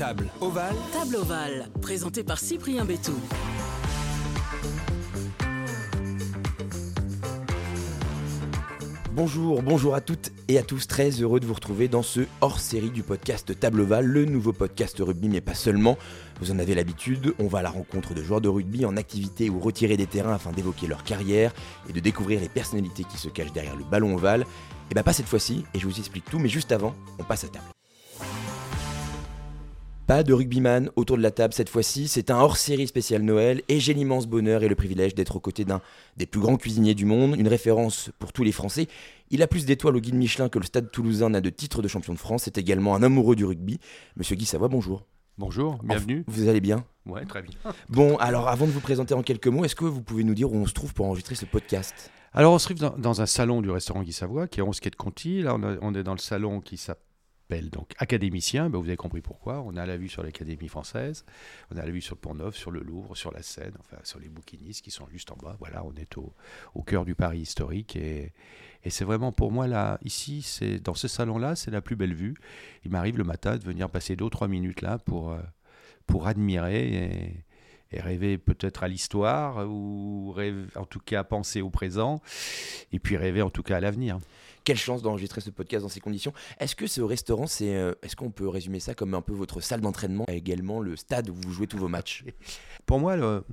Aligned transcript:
Table 0.00 0.30
ovale. 0.40 0.74
Table 0.94 1.16
ovale, 1.16 1.68
présenté 1.82 2.24
par 2.24 2.38
Cyprien 2.38 2.86
Bétou. 2.86 3.12
Bonjour, 9.12 9.60
bonjour 9.62 9.94
à 9.94 10.00
toutes 10.00 10.32
et 10.48 10.56
à 10.56 10.62
tous, 10.62 10.86
très 10.86 11.10
heureux 11.10 11.38
de 11.38 11.44
vous 11.44 11.52
retrouver 11.52 11.88
dans 11.88 12.02
ce 12.02 12.22
hors-série 12.40 12.88
du 12.88 13.02
podcast 13.02 13.60
Table 13.60 13.82
Ovale, 13.82 14.06
le 14.06 14.24
nouveau 14.24 14.54
podcast 14.54 14.96
rugby, 15.00 15.28
mais 15.28 15.42
pas 15.42 15.52
seulement. 15.52 15.98
Vous 16.40 16.50
en 16.50 16.58
avez 16.58 16.74
l'habitude, 16.74 17.34
on 17.38 17.46
va 17.46 17.58
à 17.58 17.62
la 17.62 17.68
rencontre 17.68 18.14
de 18.14 18.22
joueurs 18.22 18.40
de 18.40 18.48
rugby 18.48 18.86
en 18.86 18.96
activité 18.96 19.50
ou 19.50 19.60
retirés 19.60 19.98
des 19.98 20.06
terrains 20.06 20.32
afin 20.32 20.52
d'évoquer 20.52 20.86
leur 20.86 21.04
carrière 21.04 21.52
et 21.90 21.92
de 21.92 22.00
découvrir 22.00 22.40
les 22.40 22.48
personnalités 22.48 23.04
qui 23.04 23.18
se 23.18 23.28
cachent 23.28 23.52
derrière 23.52 23.76
le 23.76 23.84
ballon 23.84 24.14
ovale. 24.14 24.46
Et 24.90 24.94
bah 24.94 25.02
pas 25.02 25.12
cette 25.12 25.28
fois-ci, 25.28 25.66
et 25.74 25.78
je 25.78 25.86
vous 25.86 25.98
explique 25.98 26.24
tout, 26.24 26.38
mais 26.38 26.48
juste 26.48 26.72
avant, 26.72 26.94
on 27.18 27.22
passe 27.24 27.44
à 27.44 27.48
table. 27.48 27.66
Pas 30.10 30.24
de 30.24 30.32
rugbyman 30.32 30.90
autour 30.96 31.16
de 31.18 31.22
la 31.22 31.30
table 31.30 31.54
cette 31.54 31.68
fois-ci, 31.68 32.08
c'est 32.08 32.32
un 32.32 32.40
hors-série 32.40 32.88
spécial 32.88 33.22
Noël 33.22 33.62
et 33.68 33.78
j'ai 33.78 33.94
l'immense 33.94 34.26
bonheur 34.26 34.64
et 34.64 34.68
le 34.68 34.74
privilège 34.74 35.14
d'être 35.14 35.36
aux 35.36 35.40
côtés 35.40 35.64
d'un 35.64 35.80
des 36.16 36.26
plus 36.26 36.40
grands 36.40 36.56
cuisiniers 36.56 36.96
du 36.96 37.04
monde, 37.04 37.36
une 37.38 37.46
référence 37.46 38.10
pour 38.18 38.32
tous 38.32 38.42
les 38.42 38.50
Français. 38.50 38.88
Il 39.30 39.40
a 39.40 39.46
plus 39.46 39.66
d'étoiles 39.66 39.94
au 39.94 40.00
guide 40.00 40.16
Michelin 40.16 40.48
que 40.48 40.58
le 40.58 40.64
Stade 40.64 40.90
toulousain 40.90 41.28
n'a 41.28 41.40
de 41.40 41.48
titre 41.48 41.80
de 41.80 41.86
champion 41.86 42.12
de 42.12 42.18
France, 42.18 42.42
c'est 42.42 42.58
également 42.58 42.96
un 42.96 43.04
amoureux 43.04 43.36
du 43.36 43.44
rugby. 43.44 43.78
Monsieur 44.16 44.34
Guy 44.34 44.46
Savoie, 44.46 44.66
bonjour. 44.66 45.06
Bonjour, 45.38 45.78
bienvenue. 45.84 46.24
Vous 46.26 46.48
allez 46.48 46.60
bien? 46.60 46.84
Ouais, 47.06 47.24
très 47.24 47.42
bien. 47.42 47.52
Bon, 47.88 48.16
alors 48.16 48.48
avant 48.48 48.66
de 48.66 48.72
vous 48.72 48.80
présenter 48.80 49.14
en 49.14 49.22
quelques 49.22 49.46
mots, 49.46 49.64
est-ce 49.64 49.76
que 49.76 49.84
vous 49.84 50.02
pouvez 50.02 50.24
nous 50.24 50.34
dire 50.34 50.52
où 50.52 50.56
on 50.56 50.66
se 50.66 50.74
trouve 50.74 50.92
pour 50.92 51.06
enregistrer 51.06 51.36
ce 51.36 51.44
podcast? 51.44 52.10
Alors, 52.32 52.52
on 52.52 52.58
se 52.58 52.64
trouve 52.64 52.78
dans, 52.78 52.98
dans 52.98 53.20
un 53.20 53.26
salon 53.26 53.62
du 53.62 53.70
restaurant 53.70 54.02
Guy 54.02 54.12
Savoie, 54.12 54.48
qui 54.48 54.58
est 54.58 54.64
11 54.64 54.80
quai 54.80 54.90
de 54.90 54.96
Conti. 54.96 55.42
Là, 55.42 55.54
on, 55.54 55.62
a- 55.62 55.76
on 55.82 55.94
est 55.94 56.02
dans 56.02 56.14
le 56.14 56.18
salon 56.18 56.60
qui 56.60 56.78
s'appelle 56.78 57.04
donc 57.58 57.92
académicien. 57.98 58.70
Ben, 58.70 58.78
vous 58.78 58.86
avez 58.86 58.96
compris 58.96 59.20
pourquoi. 59.20 59.60
On 59.62 59.76
a 59.76 59.84
la 59.84 59.96
vue 59.96 60.08
sur 60.08 60.22
l'Académie 60.22 60.68
française, 60.68 61.24
on 61.70 61.76
a 61.76 61.84
la 61.84 61.90
vue 61.90 62.00
sur 62.00 62.14
le 62.14 62.20
Pont 62.20 62.34
Neuf, 62.34 62.56
sur 62.56 62.70
le 62.70 62.80
Louvre, 62.80 63.16
sur 63.16 63.32
la 63.32 63.42
Seine, 63.42 63.74
enfin 63.80 63.96
sur 64.04 64.20
les 64.20 64.28
bouquinistes 64.28 64.82
qui 64.82 64.90
sont 64.90 65.08
juste 65.08 65.30
en 65.32 65.36
bas. 65.36 65.56
Voilà, 65.58 65.84
on 65.84 65.94
est 65.94 66.16
au, 66.16 66.32
cœur 66.82 67.04
du 67.04 67.14
Paris 67.14 67.40
historique 67.40 67.96
et, 67.96 68.32
c'est 68.88 69.04
vraiment 69.04 69.30
pour 69.30 69.52
moi 69.52 69.66
là, 69.66 69.98
ici, 70.04 70.40
c'est 70.40 70.80
dans 70.80 70.94
ce 70.94 71.06
salon-là, 71.06 71.54
c'est 71.54 71.70
la 71.70 71.82
plus 71.82 71.96
belle 71.96 72.14
vue. 72.14 72.34
Il 72.84 72.90
m'arrive 72.90 73.18
le 73.18 73.24
matin 73.24 73.58
de 73.58 73.62
venir 73.62 73.90
passer 73.90 74.16
deux 74.16 74.24
ou 74.24 74.30
trois 74.30 74.48
minutes 74.48 74.80
là 74.80 74.96
pour, 74.98 75.32
euh, 75.32 75.40
pour 76.06 76.26
admirer 76.26 77.34
et, 77.92 78.00
rêver 78.00 78.38
peut-être 78.38 78.84
à 78.84 78.88
l'histoire 78.88 79.68
ou 79.68 80.32
en 80.76 80.84
tout 80.84 81.00
cas 81.00 81.24
penser 81.24 81.60
au 81.60 81.70
présent 81.70 82.22
et 82.92 83.00
puis 83.00 83.16
rêver 83.16 83.42
en 83.42 83.50
tout 83.50 83.64
cas 83.64 83.78
à 83.78 83.80
l'avenir. 83.80 84.20
Quelle 84.64 84.76
chance 84.76 85.02
d'enregistrer 85.02 85.40
ce 85.40 85.50
podcast 85.50 85.82
dans 85.82 85.88
ces 85.88 86.00
conditions. 86.00 86.32
Est-ce 86.58 86.76
que 86.76 86.86
ce 86.86 87.00
restaurant, 87.00 87.46
c'est, 87.46 87.74
euh, 87.74 87.94
est-ce 88.02 88.14
qu'on 88.14 88.30
peut 88.30 88.48
résumer 88.48 88.78
ça 88.80 88.94
comme 88.94 89.14
un 89.14 89.22
peu 89.22 89.32
votre 89.32 89.60
salle 89.60 89.80
d'entraînement 89.80 90.26
et 90.28 90.36
également 90.36 90.80
le 90.80 90.96
stade 90.96 91.30
où 91.30 91.34
vous 91.34 91.52
jouez 91.52 91.66
tous 91.66 91.78
vos 91.78 91.88
matchs? 91.88 92.24
Pour 92.86 93.00
moi, 93.00 93.16
le, 93.16 93.44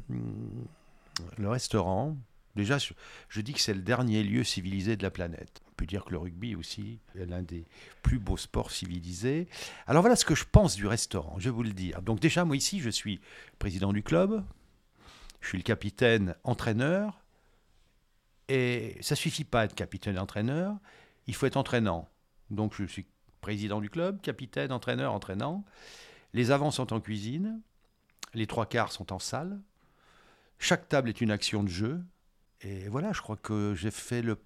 le 1.38 1.50
restaurant, 1.50 2.18
déjà, 2.56 2.78
je, 2.78 2.94
je 3.30 3.42
dis 3.42 3.54
que 3.54 3.62
c'est 3.62 3.74
le 3.74 3.82
dernier 3.82 4.24
lieu 4.24 4.44
civilisé 4.44 4.98
de 4.98 5.04
la 5.04 5.12
planète. 5.12 5.62
On 5.70 5.74
peut 5.78 5.86
dire 5.86 6.04
que 6.06 6.12
le 6.12 6.18
rugby 6.18 6.56
aussi 6.56 7.00
est 7.18 7.26
l'un 7.26 7.42
des 7.42 7.66
plus 8.02 8.20
beaux 8.20 8.38
sports 8.38 8.72
civilisés. 8.72 9.48
Alors 9.86 10.02
voilà 10.02 10.16
ce 10.16 10.26
que 10.26 10.36
je 10.36 10.44
pense 10.52 10.76
du 10.76 10.88
restaurant, 10.88 11.36
je 11.38 11.46
vais 11.46 11.56
vous 11.56 11.64
le 11.64 11.74
dire. 11.74 12.02
Donc 12.02 12.20
déjà, 12.20 12.46
moi 12.46 12.58
ici, 12.58 12.80
je 12.80 12.90
suis 12.90 13.22
président 13.60 13.94
du 13.94 14.04
club, 14.04 14.44
je 15.40 15.50
suis 15.50 15.58
le 15.58 15.64
capitaine 15.64 16.36
entraîneur, 16.44 17.22
et 18.50 18.98
ça 19.02 19.16
suffit 19.16 19.44
pas 19.44 19.66
être 19.66 19.76
capitaine 19.76 20.18
entraîneur, 20.18 20.78
il 21.28 21.36
faut 21.36 21.46
être 21.46 21.58
entraînant. 21.58 22.10
Donc 22.50 22.74
je 22.76 22.86
suis 22.86 23.06
président 23.42 23.82
du 23.82 23.90
club, 23.90 24.22
capitaine, 24.22 24.72
entraîneur, 24.72 25.14
entraînant. 25.14 25.66
Les 26.34 26.52
avants 26.52 26.72
sont 26.72 26.94
en 26.94 27.00
cuisine, 27.00 27.62
les 28.34 28.48
trois 28.48 28.66
quarts 28.66 28.92
sont 28.92 29.14
en 29.14 29.20
salle. 29.20 29.60
Chaque 30.60 30.90
table 30.90 31.10
est 31.10 31.22
une 31.22 31.32
action 31.32 31.64
de 31.64 31.70
jeu. 31.70 32.04
Et 32.62 32.88
voilà, 32.88 33.14
je 33.14 33.22
crois 33.22 33.38
que 33.38 33.76
j'ai 33.76 33.92
fait 33.92 34.22
le 34.22 34.40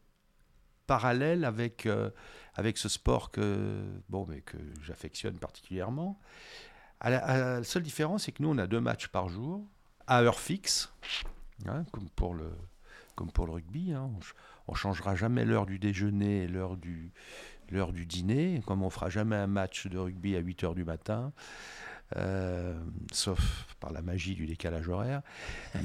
parallèle 0.88 1.46
avec, 1.46 1.86
euh, 1.86 2.10
avec 2.56 2.78
ce 2.78 2.90
sport 2.90 3.32
que, 3.32 3.82
bon, 4.10 4.26
mais 4.28 4.42
que 4.42 4.58
j'affectionne 4.84 5.38
particulièrement. 5.38 6.20
La 7.04 7.64
seule 7.64 7.82
différence, 7.82 8.26
c'est 8.26 8.32
que 8.32 8.44
nous, 8.44 8.50
on 8.50 8.58
a 8.58 8.68
deux 8.68 8.82
matchs 8.82 9.08
par 9.08 9.28
jour, 9.30 9.66
à 10.06 10.22
heure 10.22 10.40
fixe, 10.40 10.94
hein, 11.66 11.84
comme, 11.92 12.10
pour 12.12 12.36
le, 12.36 12.52
comme 13.16 13.32
pour 13.32 13.46
le 13.46 13.54
rugby. 13.54 13.94
hein. 13.94 14.10
On 14.68 14.74
ne 14.74 14.78
changera 14.78 15.16
jamais 15.16 15.46
l'heure 15.46 15.66
du 15.66 15.80
déjeuner 15.80 16.44
et 16.44 16.48
l'heure 16.48 16.78
du, 16.78 17.12
l'heure 17.72 17.92
du 17.94 18.06
dîner, 18.06 18.62
comme 18.66 18.84
on 18.84 18.90
fera 18.90 19.10
jamais 19.10 19.36
un 19.36 19.48
match 19.48 19.88
de 19.88 19.98
rugby 19.98 20.36
à 20.36 20.40
8 20.40 20.64
heures 20.64 20.76
du 20.76 20.84
matin. 20.84 21.32
Euh, 22.18 22.78
sauf 23.14 23.40
par 23.80 23.94
la 23.94 24.02
magie 24.02 24.36
du 24.36 24.46
décalage 24.46 24.90
horaire. 24.90 25.22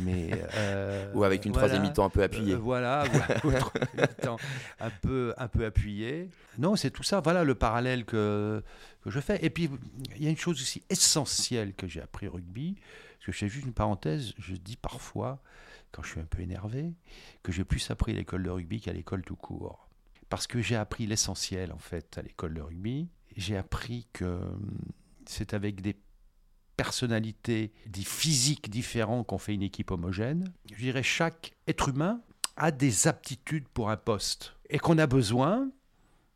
Mais, 0.01 0.31
euh, 0.55 1.13
Ou 1.15 1.23
avec 1.23 1.45
une 1.45 1.53
voilà. 1.53 1.69
troisième 1.69 1.89
mi-temps 1.89 2.05
un 2.05 2.11
peu 2.11 2.23
appuyée 2.25 2.55
Euh, 2.55 2.59
voilà, 2.59 3.05
troisième 3.39 3.63
mi-temps 3.97 4.37
un 4.81 4.91
peu, 4.91 5.33
un 5.39 5.47
peu 5.47 5.65
appuyé. 5.65 6.29
Non, 6.59 6.75
c'est 6.75 6.91
tout 6.91 7.05
ça. 7.05 7.21
Voilà 7.21 7.45
le 7.45 7.55
parallèle 7.55 8.05
que, 8.05 8.61
que 9.05 9.11
je 9.11 9.21
fais. 9.21 9.39
Et 9.45 9.51
puis, 9.51 9.71
il 10.17 10.25
y 10.25 10.27
a 10.27 10.31
une 10.31 10.37
chose 10.37 10.61
aussi 10.61 10.83
essentielle 10.91 11.75
que 11.75 11.87
j'ai 11.87 12.01
appris 12.03 12.27
au 12.27 12.33
rugby. 12.33 12.75
Parce 13.19 13.27
que 13.27 13.33
je 13.33 13.39
fais 13.39 13.49
juste 13.49 13.65
une 13.67 13.73
parenthèse, 13.73 14.35
je 14.39 14.55
dis 14.57 14.77
parfois, 14.77 15.39
quand 15.93 16.03
je 16.03 16.11
suis 16.11 16.21
un 16.21 16.27
peu 16.27 16.41
énervé, 16.43 16.93
que 17.43 17.53
j'ai 17.53 17.65
plus 17.65 17.91
appris 17.91 18.13
à 18.13 18.15
l'école 18.15 18.43
de 18.43 18.51
rugby 18.51 18.81
qu'à 18.81 18.93
l'école 18.93 19.23
tout 19.23 19.37
court. 19.37 19.89
Parce 20.29 20.47
que 20.47 20.61
j'ai 20.61 20.77
appris 20.77 21.07
l'essentiel, 21.07 21.73
en 21.73 21.79
fait, 21.79 22.19
à 22.19 22.23
l'école 22.23 22.55
de 22.55 22.61
rugby. 22.61 23.09
J'ai 23.37 23.57
appris 23.57 24.09
que 24.13 24.25
hum, 24.25 24.79
c'est 25.27 25.55
avec 25.55 25.81
des 25.81 25.97
personnalités, 26.77 27.73
des 27.87 28.05
physiques 28.05 28.69
différents 28.71 29.25
qu'on 29.25 29.39
fait 29.39 29.55
une 29.55 29.63
équipe 29.63 29.91
homogène. 29.91 30.53
Je 30.71 30.77
dirais 30.77 31.03
chaque 31.03 31.53
être 31.67 31.89
humain 31.89 32.21
a 32.57 32.71
des 32.71 33.07
aptitudes 33.07 33.69
pour 33.69 33.91
un 33.91 33.97
poste 33.97 34.55
et 34.71 34.79
qu'on 34.79 34.99
a 34.99 35.07
besoin 35.07 35.71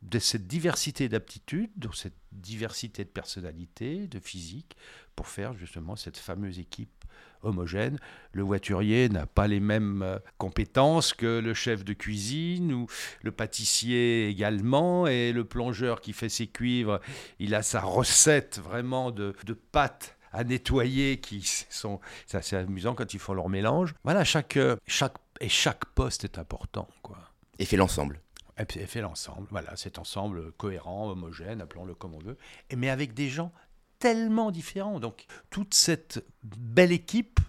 de 0.02 0.18
cette 0.18 0.46
diversité 0.46 1.08
d'aptitudes, 1.08 1.70
de 1.76 1.88
cette 1.94 2.16
diversité 2.32 3.04
de 3.04 3.10
personnalités, 3.10 4.06
de 4.06 4.18
physique, 4.18 4.76
pour 5.14 5.28
faire 5.28 5.54
justement 5.54 5.96
cette 5.96 6.16
fameuse 6.16 6.58
équipe 6.58 7.04
homogène. 7.42 7.98
Le 8.32 8.42
voiturier 8.42 9.08
n'a 9.08 9.26
pas 9.26 9.46
les 9.46 9.60
mêmes 9.60 10.02
euh, 10.02 10.18
compétences 10.38 11.12
que 11.12 11.40
le 11.40 11.54
chef 11.54 11.84
de 11.84 11.92
cuisine 11.92 12.72
ou 12.72 12.86
le 13.22 13.32
pâtissier 13.32 14.28
également, 14.28 15.06
et 15.06 15.32
le 15.32 15.44
plongeur 15.44 16.00
qui 16.00 16.12
fait 16.12 16.28
ses 16.28 16.46
cuivres, 16.46 17.00
il 17.38 17.54
a 17.54 17.62
sa 17.62 17.80
recette 17.80 18.60
vraiment 18.62 19.10
de, 19.10 19.34
de 19.44 19.54
pâtes 19.54 20.16
à 20.32 20.44
nettoyer 20.44 21.18
qui 21.18 21.42
sont 21.70 22.00
c'est 22.26 22.38
assez 22.38 22.56
amusant 22.56 22.94
quand 22.94 23.12
ils 23.14 23.20
font 23.20 23.34
leur 23.34 23.48
mélange. 23.48 23.94
Voilà, 24.04 24.24
chaque, 24.24 24.56
euh, 24.56 24.76
chaque, 24.86 25.16
et 25.40 25.48
chaque 25.48 25.84
poste 25.86 26.24
est 26.24 26.38
important, 26.38 26.88
quoi. 27.02 27.18
et 27.58 27.64
fait 27.64 27.76
l'ensemble 27.76 28.20
Et 28.69 28.87
fait 28.87 29.00
l'ensemble, 29.00 29.47
voilà, 29.50 29.75
cet 29.76 29.98
ensemble 29.98 30.53
cohérent, 30.53 31.10
homogène, 31.10 31.60
appelons-le 31.60 31.94
comme 31.94 32.15
on 32.15 32.19
veut, 32.19 32.37
mais 32.76 32.91
avec 32.91 33.15
des 33.15 33.28
gens 33.28 33.53
tellement 33.98 34.50
différents. 34.50 35.00
Donc, 35.00 35.26
toute 35.50 35.75
cette 35.75 36.25
belle 36.43 36.93
équipe 36.93 37.41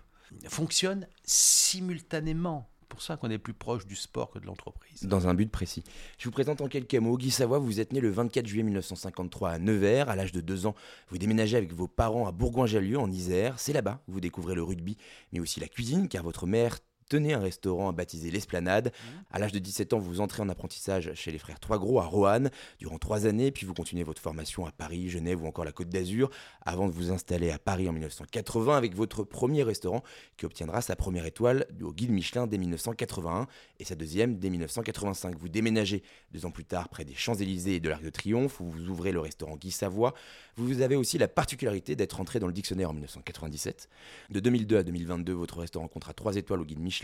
fonctionne 0.48 1.08
simultanément. 1.24 2.68
Pour 2.88 3.02
ça 3.02 3.16
qu'on 3.16 3.30
est 3.30 3.38
plus 3.38 3.54
proche 3.54 3.88
du 3.88 3.96
sport 3.96 4.32
que 4.32 4.40
de 4.40 4.46
l'entreprise. 4.46 5.04
dans 5.04 5.28
un 5.30 5.34
but 5.34 5.50
précis. 5.50 5.82
Je 6.18 6.26
vous 6.26 6.32
présente 6.32 6.60
en 6.60 6.68
quelques 6.68 6.96
mots. 6.96 7.18
Guy 7.18 7.32
Savoie, 7.32 7.58
vous 7.58 7.80
êtes 7.80 7.94
né 7.94 8.02
le 8.02 8.12
24 8.12 8.46
juillet 8.46 8.64
1953 8.64 9.50
à 9.50 9.60
Nevers. 9.60 10.10
À 10.10 10.18
l'âge 10.18 10.34
de 10.34 10.42
2 10.42 10.66
ans, 10.66 10.76
vous 11.10 11.18
déménagez 11.18 11.56
avec 11.56 11.72
vos 11.72 11.88
parents 11.88 12.28
à 12.28 12.34
Bourgoin-Jallieu 12.34 13.00
en 13.00 13.10
Isère. 13.10 13.60
C'est 13.60 13.72
là-bas 13.72 14.02
que 14.06 14.12
vous 14.12 14.20
découvrez 14.20 14.56
le 14.56 14.64
rugby, 14.64 14.98
mais 15.32 15.40
aussi 15.40 15.62
la 15.62 15.70
cuisine, 15.70 16.10
car 16.10 16.24
votre 16.24 16.48
mère 16.48 16.80
tenait 17.10 17.34
un 17.34 17.40
restaurant 17.40 17.92
baptisé 17.94 18.32
l'Esplanade. 18.32 18.92
À 19.32 19.40
l'âge 19.40 19.52
de 19.52 19.60
17 19.60 19.94
ans, 19.94 20.00
vous 20.00 20.22
entrez 20.22 20.42
en 20.42 20.50
apprentissage 20.50 21.14
chez 21.14 21.32
les 21.32 21.38
frères 21.38 21.60
Trois 21.60 21.78
Gros 21.78 22.00
à 22.00 22.06
Roanne 22.06 22.50
durant 22.80 22.98
trois 22.98 23.26
années, 23.26 23.52
puis 23.52 23.66
vous 23.66 23.74
continuez 23.74 24.04
votre 24.04 24.22
formation 24.22 24.66
à 24.66 24.72
Paris, 24.72 25.10
Genève 25.10 25.44
ou 25.44 25.48
encore 25.48 25.66
la 25.66 25.72
Côte 25.72 25.90
d'Azur, 25.90 26.30
avant 26.66 26.88
de 26.88 26.94
vous 26.94 27.12
installer 27.12 27.52
à 27.52 27.60
Paris 27.60 27.90
en 27.90 27.94
1980 27.94 28.76
avec 28.76 28.96
votre 28.96 29.24
premier 29.24 29.64
restaurant 29.64 30.04
qui 30.38 30.46
obtiendra 30.46 30.82
sa 30.82 30.96
première 30.96 31.26
étoile 31.26 31.66
au 31.82 31.92
guide 31.92 32.12
Michelin 32.12 32.48
dès 32.48 32.58
1981 32.58 33.48
et 33.80 33.84
sa 33.84 33.96
deuxième 33.96 34.38
dès 34.38 34.50
1985. 34.50 35.38
Vous 35.38 35.50
déménagez 35.50 36.04
deux 36.32 36.46
ans 36.46 36.52
plus 36.52 36.66
tard 36.66 36.90
près 36.90 37.06
des 37.06 37.16
Champs-Élysées 37.16 37.76
et 37.76 37.80
de 37.80 37.90
l'Arc 37.90 38.04
de 38.04 38.10
Triomphe, 38.10 38.60
où 38.60 38.70
vous 38.70 38.90
ouvrez 38.90 39.12
le 39.12 39.20
restaurant 39.20 39.58
Guy 39.58 39.72
Savoie. 39.72 40.14
Vous 40.58 40.82
avez 40.82 40.96
aussi 40.96 41.18
la 41.18 41.28
particularité 41.28 41.96
d'être 41.96 42.20
entré 42.20 42.40
dans 42.40 42.48
le 42.48 42.54
dictionnaire 42.54 42.90
en 42.90 42.94
1997. 42.94 43.90
De 44.30 44.40
2002 44.40 44.78
à 44.78 44.84
2022, 44.84 45.34
votre 45.34 45.60
restaurant 45.60 45.88
comptera 45.88 46.14
trois 46.14 46.36
étoiles 46.36 46.62
au 46.62 46.66
guide 46.66 46.80
Michelin 46.80 47.01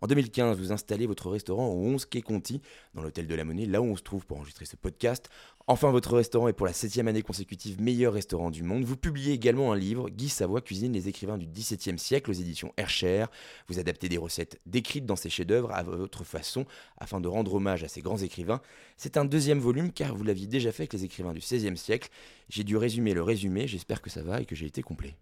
En 0.00 0.06
2015, 0.08 0.58
vous 0.58 0.72
installez 0.72 1.06
votre 1.06 1.30
restaurant 1.30 1.68
au 1.68 1.76
11 1.76 2.06
Quai 2.06 2.22
Conti, 2.22 2.60
dans 2.94 3.02
l'hôtel 3.02 3.28
de 3.28 3.34
la 3.34 3.44
Monnaie, 3.44 3.66
là 3.66 3.80
où 3.80 3.84
on 3.84 3.96
se 3.96 4.02
trouve 4.02 4.26
pour 4.26 4.38
enregistrer 4.38 4.64
ce 4.64 4.74
podcast. 4.74 5.28
Enfin, 5.68 5.92
votre 5.92 6.16
restaurant 6.16 6.48
est 6.48 6.52
pour 6.52 6.66
la 6.66 6.72
septième 6.72 7.06
année 7.06 7.22
consécutive 7.22 7.80
meilleur 7.80 8.12
restaurant 8.12 8.50
du 8.50 8.64
monde. 8.64 8.82
Vous 8.82 8.96
publiez 8.96 9.32
également 9.32 9.72
un 9.72 9.76
livre, 9.76 10.10
Guy 10.10 10.28
Savoie 10.28 10.60
cuisine 10.60 10.92
les 10.92 11.08
écrivains 11.08 11.38
du 11.38 11.46
XVIIe 11.46 11.98
siècle 11.98 12.30
aux 12.30 12.34
éditions 12.34 12.72
Hercher. 12.76 13.26
Vous 13.68 13.78
adaptez 13.78 14.08
des 14.08 14.18
recettes 14.18 14.58
décrites 14.66 15.06
dans 15.06 15.14
ces 15.14 15.30
chefs-d'œuvre 15.30 15.72
à 15.72 15.84
votre 15.84 16.24
façon 16.24 16.66
afin 16.98 17.20
de 17.20 17.28
rendre 17.28 17.54
hommage 17.54 17.84
à 17.84 17.88
ces 17.88 18.00
grands 18.00 18.18
écrivains. 18.18 18.60
C'est 18.96 19.16
un 19.16 19.24
deuxième 19.24 19.60
volume 19.60 19.92
car 19.92 20.16
vous 20.16 20.24
l'aviez 20.24 20.48
déjà 20.48 20.72
fait 20.72 20.82
avec 20.82 20.94
les 20.94 21.04
écrivains 21.04 21.32
du 21.32 21.40
XVIe 21.40 21.76
siècle. 21.76 22.08
J'ai 22.48 22.64
dû 22.64 22.76
résumer 22.76 23.14
le 23.14 23.22
résumé, 23.22 23.68
j'espère 23.68 24.02
que 24.02 24.10
ça 24.10 24.22
va 24.22 24.40
et 24.40 24.46
que 24.46 24.56
j'ai 24.56 24.66
été 24.66 24.82
complet. 24.82 25.14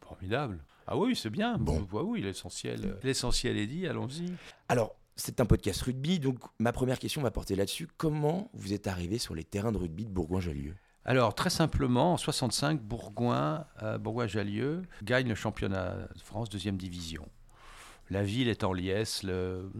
Formidable. 0.00 0.58
Ah 0.86 0.96
oui, 0.96 1.16
c'est 1.16 1.30
bien. 1.30 1.58
Bon. 1.58 1.86
oui, 1.92 2.22
l'essentiel, 2.22 2.96
l'essentiel 3.02 3.56
est 3.56 3.66
dit, 3.66 3.86
allons-y. 3.86 4.32
Alors, 4.68 4.96
c'est 5.16 5.40
un 5.40 5.46
podcast 5.46 5.82
rugby, 5.82 6.18
donc 6.18 6.38
ma 6.58 6.72
première 6.72 6.98
question 6.98 7.22
va 7.22 7.30
porter 7.30 7.54
là-dessus. 7.54 7.88
Comment 7.96 8.50
vous 8.54 8.72
êtes 8.72 8.86
arrivé 8.86 9.18
sur 9.18 9.34
les 9.34 9.44
terrains 9.44 9.72
de 9.72 9.78
rugby 9.78 10.04
de 10.04 10.10
Bourgoin-Jallieu? 10.10 10.74
Alors, 11.04 11.34
très 11.34 11.50
simplement, 11.50 12.14
en 12.14 12.16
65, 12.16 12.80
Bourgoin, 12.80 13.66
euh, 13.82 13.98
Bourgoin-Jallieu 13.98 14.82
gagne 15.02 15.28
le 15.28 15.34
championnat 15.34 16.08
de 16.14 16.20
France 16.20 16.48
deuxième 16.48 16.76
division. 16.76 17.28
La 18.10 18.22
ville 18.22 18.48
est 18.48 18.62
en 18.62 18.72
liesse, 18.72 19.22
le, 19.22 19.70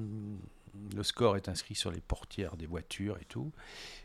le, 0.96 1.02
score 1.02 1.36
est 1.36 1.48
inscrit 1.48 1.74
sur 1.74 1.90
les 1.90 2.00
portières 2.00 2.56
des 2.56 2.66
voitures 2.66 3.18
et 3.20 3.24
tout. 3.24 3.52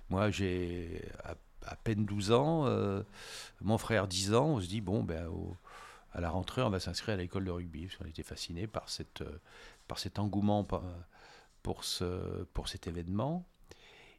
Moi, 0.09 0.29
j'ai 0.29 1.01
à, 1.23 1.75
peine 1.75 2.05
12 2.05 2.31
ans, 2.31 2.65
euh, 2.65 3.01
mon 3.61 3.77
frère 3.77 4.07
10 4.07 4.33
ans, 4.33 4.45
on 4.45 4.61
se 4.61 4.67
dit, 4.67 4.81
bon, 4.81 5.03
ben, 5.03 5.27
à 6.17 6.19
la 6.19 6.31
rentrée, 6.31 6.63
on 6.63 6.71
va 6.71 6.79
s'inscrire 6.79 7.13
à 7.13 7.17
l'école 7.17 7.45
de 7.45 7.51
rugby, 7.51 7.85
parce 7.85 7.97
qu'on 7.97 8.05
était 8.05 8.23
fasciné 8.23 8.65
par, 8.65 8.89
cette, 8.89 9.21
euh, 9.21 9.39
par 9.87 9.99
cet 9.99 10.17
engouement 10.17 10.67
pour, 11.61 11.83
ce, 11.83 12.43
pour 12.53 12.67
cet 12.67 12.87
événement. 12.87 13.47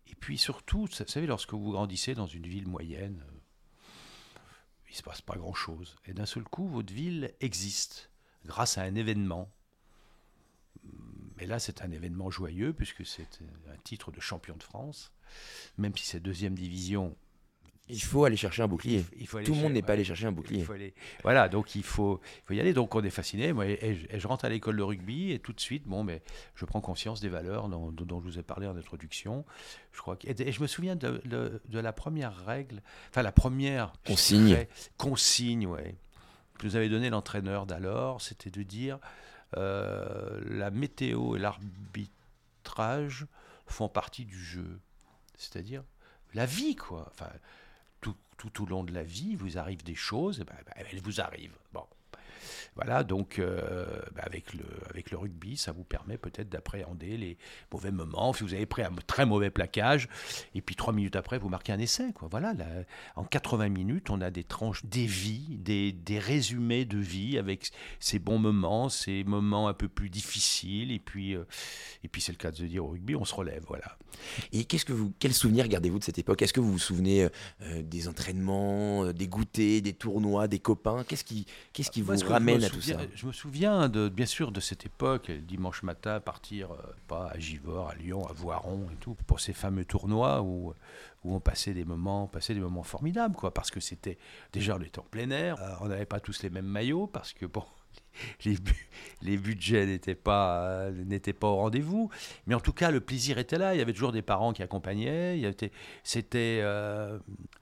Et 0.07 0.15
puis 0.15 0.39
surtout, 0.39 0.87
vous 0.87 1.05
savez, 1.07 1.27
lorsque 1.27 1.55
vous 1.55 1.73
grandissez 1.73 2.15
dans 2.15 2.29
une 2.29 2.47
ville 2.47 2.69
moyenne, 2.69 3.25
euh, 3.27 4.39
il 4.87 4.93
ne 4.93 4.97
se 4.97 5.03
passe 5.03 5.23
pas 5.23 5.35
grand-chose. 5.35 5.97
Et 6.07 6.13
d'un 6.15 6.25
seul 6.25 6.45
coup, 6.45 6.69
votre 6.69 6.93
ville 6.93 7.35
existe 7.41 8.13
grâce 8.45 8.79
à 8.79 8.83
un 8.83 8.95
événement. 8.95 9.51
Mais 11.37 11.47
là, 11.47 11.59
c'est 11.59 11.83
un 11.83 11.91
événement 11.91 12.31
joyeux 12.31 12.73
puisque 12.73 13.05
c'est 13.05 13.41
un 13.73 13.77
titre 13.83 14.13
de 14.13 14.21
champion 14.21 14.57
de 14.57 14.63
France. 14.63 15.13
Même 15.79 15.97
si 15.97 16.07
c'est 16.07 16.21
deuxième 16.21 16.55
division, 16.55 17.17
il 17.89 18.03
faut 18.03 18.25
aller 18.25 18.37
chercher 18.37 18.63
un 18.63 18.69
bouclier. 18.69 19.05
Tout 19.45 19.55
le 19.55 19.61
monde 19.61 19.73
n'est 19.73 19.83
pas 19.83 19.95
allé 19.95 20.05
chercher 20.05 20.27
un 20.27 20.33
bouclier. 20.33 20.67
Voilà, 21.23 21.49
donc 21.49 21.75
il 21.75 21.83
faut, 21.83 22.21
faut, 22.45 22.55
y 22.55 22.61
aller. 22.61 22.73
Donc 22.73 22.95
on 22.95 23.03
est 23.03 23.11
fasciné. 23.11 23.53
Moi, 23.53 23.67
et, 23.67 24.09
je, 24.13 24.29
rentre 24.29 24.45
à 24.45 24.49
l'école 24.49 24.77
de 24.77 24.83
rugby 24.83 25.33
et 25.33 25.39
tout 25.39 25.53
de 25.53 25.61
suite, 25.61 25.87
bon, 25.87 26.05
mais 26.05 26.23
je 26.55 26.65
prends 26.65 26.81
conscience 26.81 27.21
des 27.21 27.29
valeurs 27.29 27.69
dont, 27.69 27.91
dont, 27.91 28.21
je 28.21 28.25
vous 28.25 28.39
ai 28.39 28.43
parlé 28.43 28.67
en 28.67 28.77
introduction. 28.77 29.45
Je 29.93 30.01
crois 30.01 30.17
que, 30.17 30.29
et, 30.29 30.53
je 30.53 30.61
me 30.61 30.67
souviens 30.67 30.97
de, 30.97 31.23
de, 31.25 31.79
la 31.79 31.93
première 31.93 32.45
règle, 32.45 32.83
enfin 33.11 33.23
la 33.23 33.33
première 33.33 33.93
consigne. 34.07 34.67
consigne, 34.97 35.67
ouais. 35.67 35.95
Que 36.59 36.67
nous 36.67 36.77
avait 36.77 36.89
donné 36.89 37.09
l'entraîneur 37.09 37.67
d'alors, 37.67 38.21
c'était 38.21 38.51
de 38.51 38.63
dire 38.63 38.99
euh, 39.57 40.41
la 40.45 40.71
météo 40.71 41.37
et 41.37 41.39
l'arbitrage 41.39 43.27
font 43.67 43.89
partie 43.89 44.25
du 44.25 44.39
jeu. 44.43 44.81
C'est-à-dire 45.37 45.85
la 46.35 46.47
vie, 46.47 46.77
quoi. 46.77 47.07
Enfin, 47.11 47.31
tout 48.39 48.63
au 48.63 48.67
long 48.67 48.85
de 48.85 48.95
la 48.95 49.03
vie, 49.03 49.37
vous 49.37 49.59
arrive 49.59 49.85
des 49.85 49.95
choses, 49.95 50.41
et 50.41 50.45
ben, 50.45 50.55
ben, 50.65 50.73
elles 50.77 51.03
vous 51.03 51.21
arrivent. 51.21 51.59
Voilà, 52.77 53.05
donc 53.05 53.39
euh, 53.39 53.87
ben, 54.15 54.23
avec, 54.25 54.55
le, 54.55 54.65
avec 54.91 55.11
le 55.11 55.19
rugby, 55.19 55.57
ça 55.57 55.73
vous 55.73 55.85
permet 55.85 56.19
peut-être 56.19 56.49
d'appréhender 56.49 57.17
les 57.17 57.39
mauvais 57.73 57.91
moments. 57.91 58.33
Si 58.33 58.45
vous 58.45 58.55
avez 58.55 58.67
pris 58.67 58.83
un 58.83 58.93
très 59.07 59.27
mauvais 59.27 59.51
plaquage, 59.51 60.09
et 60.55 60.61
puis 60.61 60.77
trois 60.77 60.93
minutes 60.93 61.17
après, 61.17 61.39
vous 61.39 61.49
marquez 61.49 61.73
un 61.73 61.79
essai. 61.79 62.13
Quoi. 62.13 62.29
Voilà, 62.31 62.55
en 63.17 63.25
80 63.25 63.69
minutes, 63.69 64.11
on 64.11 64.21
a 64.21 64.31
des 64.31 64.45
tranches, 64.45 64.85
des 64.85 65.07
vies, 65.07 65.57
des, 65.59 65.93
des 65.93 66.19
résumés 66.19 66.85
de 66.85 66.99
vie 66.99 67.39
avec 67.39 67.71
ces 68.01 68.19
bons 68.19 68.39
moments, 68.39 68.89
ces 68.89 69.25
moments 69.25 69.69
un 69.69 69.75
peu 69.75 69.89
plus 69.89 70.11
difficiles. 70.11 70.93
Et 70.93 70.99
puis, 70.99 71.35
euh, 71.35 71.45
et 72.05 72.09
puis 72.09 72.21
c'est 72.21 72.33
le 72.33 72.39
cas 72.39 72.51
de 72.51 72.57
se 72.57 72.65
dire 72.65 72.85
au 72.85 72.89
rugby, 72.89 73.17
on 73.17 73.25
se 73.25 73.35
relève. 73.35 73.65
Voilà. 73.69 73.99
Et 74.53 74.65
qu'est-ce 74.65 74.85
que 74.85 74.93
vous, 74.93 75.13
quel 75.19 75.33
souvenir 75.33 75.69
gardez-vous 75.69 75.99
de 75.99 76.05
cette 76.05 76.19
époque? 76.19 76.43
Est-ce 76.43 76.53
que 76.53 76.61
vous 76.61 76.73
vous 76.73 76.79
souvenez 76.79 77.29
euh, 77.63 77.83
des 77.83 78.09
entraînements, 78.09 79.13
des 79.13 79.29
goûters, 79.29 79.83
des 79.83 79.93
tournois, 79.93 80.49
des 80.49 80.59
copains? 80.59 81.05
Qu'est-ce 81.05 81.25
qui, 81.25 81.47
qu'est-ce 81.73 81.91
qui 81.91 82.03
vous 82.03 82.25
ramène 82.29 82.61
je 83.15 83.27
me 83.27 83.33
souviens, 83.33 83.89
de, 83.89 84.09
bien 84.09 84.27
sûr 84.27 84.53
de 84.53 84.61
cette 84.61 84.87
époque, 84.87 85.29
le 85.29 85.39
dimanche 85.39 85.83
matin, 85.83 86.21
partir 86.21 86.73
euh, 86.73 86.77
pas 87.07 87.31
à 87.33 87.39
Givors, 87.39 87.91
à 87.91 87.95
Lyon, 87.95 88.27
à 88.27 88.33
Voiron 88.33 88.87
et 88.93 88.97
tout, 88.97 89.17
pour 89.27 89.41
ces 89.41 89.53
fameux 89.53 89.85
tournois 89.85 90.43
où, 90.43 90.75
où 91.25 91.35
on 91.35 91.41
passait 91.41 91.75
des 91.75 91.85
moments, 91.85 92.27
passait 92.27 92.55
des 92.55 92.61
moments 92.61 92.83
formidables, 92.83 93.35
quoi, 93.35 93.53
parce 93.53 93.71
que 93.71 93.81
c'était 93.81 94.19
déjà 94.53 94.79
était 94.85 94.99
en 94.99 95.05
plein 95.05 95.31
air, 95.31 95.61
euh, 95.61 95.75
on 95.81 95.89
n'avait 95.89 96.07
pas 96.07 96.21
tous 96.21 96.43
les 96.43 96.51
mêmes 96.51 96.67
maillots, 96.67 97.07
parce 97.07 97.33
que 97.33 97.47
bon, 97.47 97.65
les, 98.45 98.57
les 99.23 99.37
budgets 99.37 99.87
n'étaient 99.87 100.15
pas, 100.15 100.63
euh, 100.63 101.05
n'étaient 101.05 101.33
pas 101.33 101.49
au 101.49 101.57
rendez-vous. 101.57 102.11
Mais 102.47 102.55
en 102.55 102.61
tout 102.61 102.73
cas, 102.73 102.91
le 102.91 103.01
plaisir 103.01 103.39
était 103.39 103.59
là. 103.59 103.75
Il 103.75 103.79
y 103.79 103.83
avait 103.83 103.93
toujours 103.93 104.13
des 104.13 104.23
parents 104.23 104.53
qui 104.53 104.63
accompagnaient. 104.63 105.41
C'était, 106.03 106.65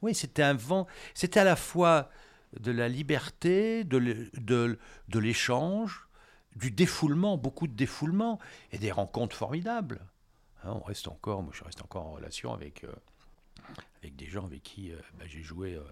oui, 0.03 0.15
c'était 0.15 0.43
un 0.43 0.55
vent. 0.55 0.87
C'était 1.15 1.41
à 1.41 1.45
la 1.45 1.57
fois 1.57 2.11
de 2.61 2.73
la 2.73 2.89
liberté, 2.89 3.85
de 3.85 4.79
l'échange, 5.15 6.07
du 6.57 6.71
défoulement, 6.71 7.37
beaucoup 7.37 7.67
de 7.67 7.75
défoulement, 7.75 8.39
et 8.73 8.79
des 8.79 8.91
rencontres 8.91 9.37
formidables. 9.37 10.01
Hein, 10.65 10.73
on 10.75 10.81
reste 10.81 11.09
encore, 11.09 11.43
moi 11.43 11.53
je 11.55 11.63
reste 11.63 11.83
encore 11.83 12.07
en 12.07 12.13
relation 12.13 12.53
avec, 12.53 12.83
euh, 12.85 12.93
avec 14.03 14.17
des 14.17 14.27
gens 14.27 14.45
avec 14.45 14.63
qui 14.63 14.91
euh, 14.91 14.97
bah, 15.19 15.27
j'ai 15.27 15.43
joué 15.43 15.75
euh, 15.75 15.83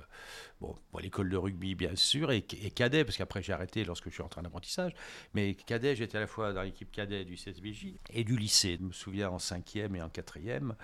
bon, 0.60 0.74
pour 0.90 1.00
l'école 1.00 1.28
de 1.28 1.36
rugby 1.36 1.74
bien 1.74 1.94
sûr, 1.96 2.32
et, 2.32 2.42
cadet, 2.42 3.04
parce 3.04 3.18
qu'après 3.18 3.42
j'ai 3.42 3.52
arrêté 3.52 3.84
lorsque 3.84 4.08
je 4.08 4.14
suis 4.14 4.22
entré 4.22 4.40
en 4.40 4.44
apprentissage, 4.44 4.92
mais 5.34 5.54
cadet, 5.54 5.94
j'étais 5.96 6.16
à 6.16 6.20
la 6.20 6.26
fois 6.26 6.54
dans 6.54 6.62
l'équipe 6.62 6.90
cadet 6.90 7.24
du 7.24 7.36
CSBJ 7.36 7.94
et 8.10 8.24
du 8.24 8.36
lycée. 8.36 8.78
Je 8.80 8.86
me 8.86 8.92
souviens 8.92 9.28
en 9.28 9.38
cinquième 9.38 9.94
et 9.96 10.02
en 10.02 10.08
quatrième, 10.08 10.74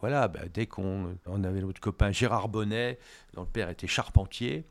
voilà, 0.00 0.26
bah, 0.28 0.48
dès 0.52 0.66
qu'on 0.66 1.18
on 1.26 1.44
avait 1.44 1.60
notre 1.60 1.80
copain 1.80 2.12
Gérard 2.12 2.48
Bonnet, 2.48 2.98
dont 3.34 3.42
le 3.42 3.48
père 3.48 3.68
était 3.68 3.86
charpentier, 3.86 4.64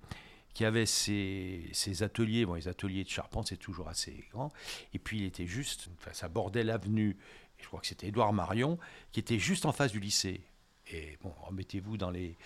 qui 0.58 0.66
avait 0.66 0.88
ses, 0.88 2.02
ateliers. 2.02 2.44
Bon, 2.48 2.56
les 2.56 2.68
ateliers 2.68 3.04
de 3.04 3.10
charpente, 3.10 3.50
c'est 3.50 3.58
toujours 3.58 3.90
assez 3.90 4.26
grand. 4.32 4.52
Et 4.92 4.98
puis, 4.98 5.20
il 5.20 5.26
était 5.26 5.46
juste, 5.46 5.88
enfin, 6.00 6.10
ça 6.14 6.30
bordait 6.30 6.64
l'avenue, 6.64 7.16
je 7.60 7.68
crois 7.68 7.80
que 7.80 7.86
c'était 7.86 8.08
Édouard 8.08 8.34
Marion, 8.34 8.80
qui 9.12 9.20
était 9.20 9.38
juste 9.38 9.68
en 9.68 9.72
face 9.72 9.92
du 9.92 10.00
lycée. 10.00 10.42
Et 10.92 11.16
bon, 11.22 11.32
remettez-vous 11.44 11.98
dans 11.98 12.10
les, 12.10 12.38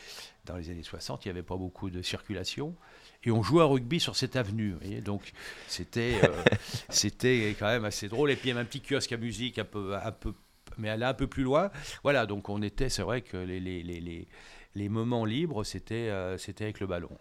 dans 0.44 0.58
les 0.58 0.70
années 0.70 0.84
60, 0.84 1.24
il 1.24 1.30
n'y 1.30 1.32
avait 1.32 1.42
pas 1.42 1.56
beaucoup 1.56 1.90
de 1.90 2.02
circulation. 2.02 2.76
Et 3.24 3.32
on 3.32 3.44
jouait 3.44 3.62
à 3.62 3.66
rugby 3.66 4.02
sur 4.02 4.18
cette 4.18 4.36
avenue. 4.36 4.76
Donc, 5.06 5.32
c'était, 5.70 6.20
euh, 6.22 6.44
c'était 6.90 7.56
quand 7.58 7.68
même 7.68 7.86
assez 7.86 8.10
drôle. 8.10 8.30
Et 8.32 8.36
puis, 8.36 8.50
il 8.50 8.50
y 8.50 8.52
avait 8.52 8.60
un 8.60 8.66
petit 8.66 8.82
kiosque 8.82 9.14
à 9.14 9.18
musique 9.18 9.58
un 9.58 9.64
peu, 9.64 9.96
un 9.96 10.12
peu 10.12 10.34
mais 10.78 10.90
elle 10.90 11.04
est 11.04 11.06
un 11.06 11.14
peu 11.14 11.28
plus 11.28 11.44
loin. 11.44 11.72
Voilà, 12.04 12.26
donc 12.26 12.50
on 12.50 12.62
était, 12.62 12.90
c'est 12.90 13.04
vrai 13.04 13.22
que 13.22 13.38
les, 13.38 13.62
les, 13.62 13.84
les, 13.84 14.28
les 14.76 14.90
moments 14.90 15.24
libres, 15.24 15.64
c'était, 15.64 16.10
euh, 16.10 16.38
c'était 16.38 16.66
avec 16.66 16.82
le 16.82 16.88
ballon. 16.88 17.18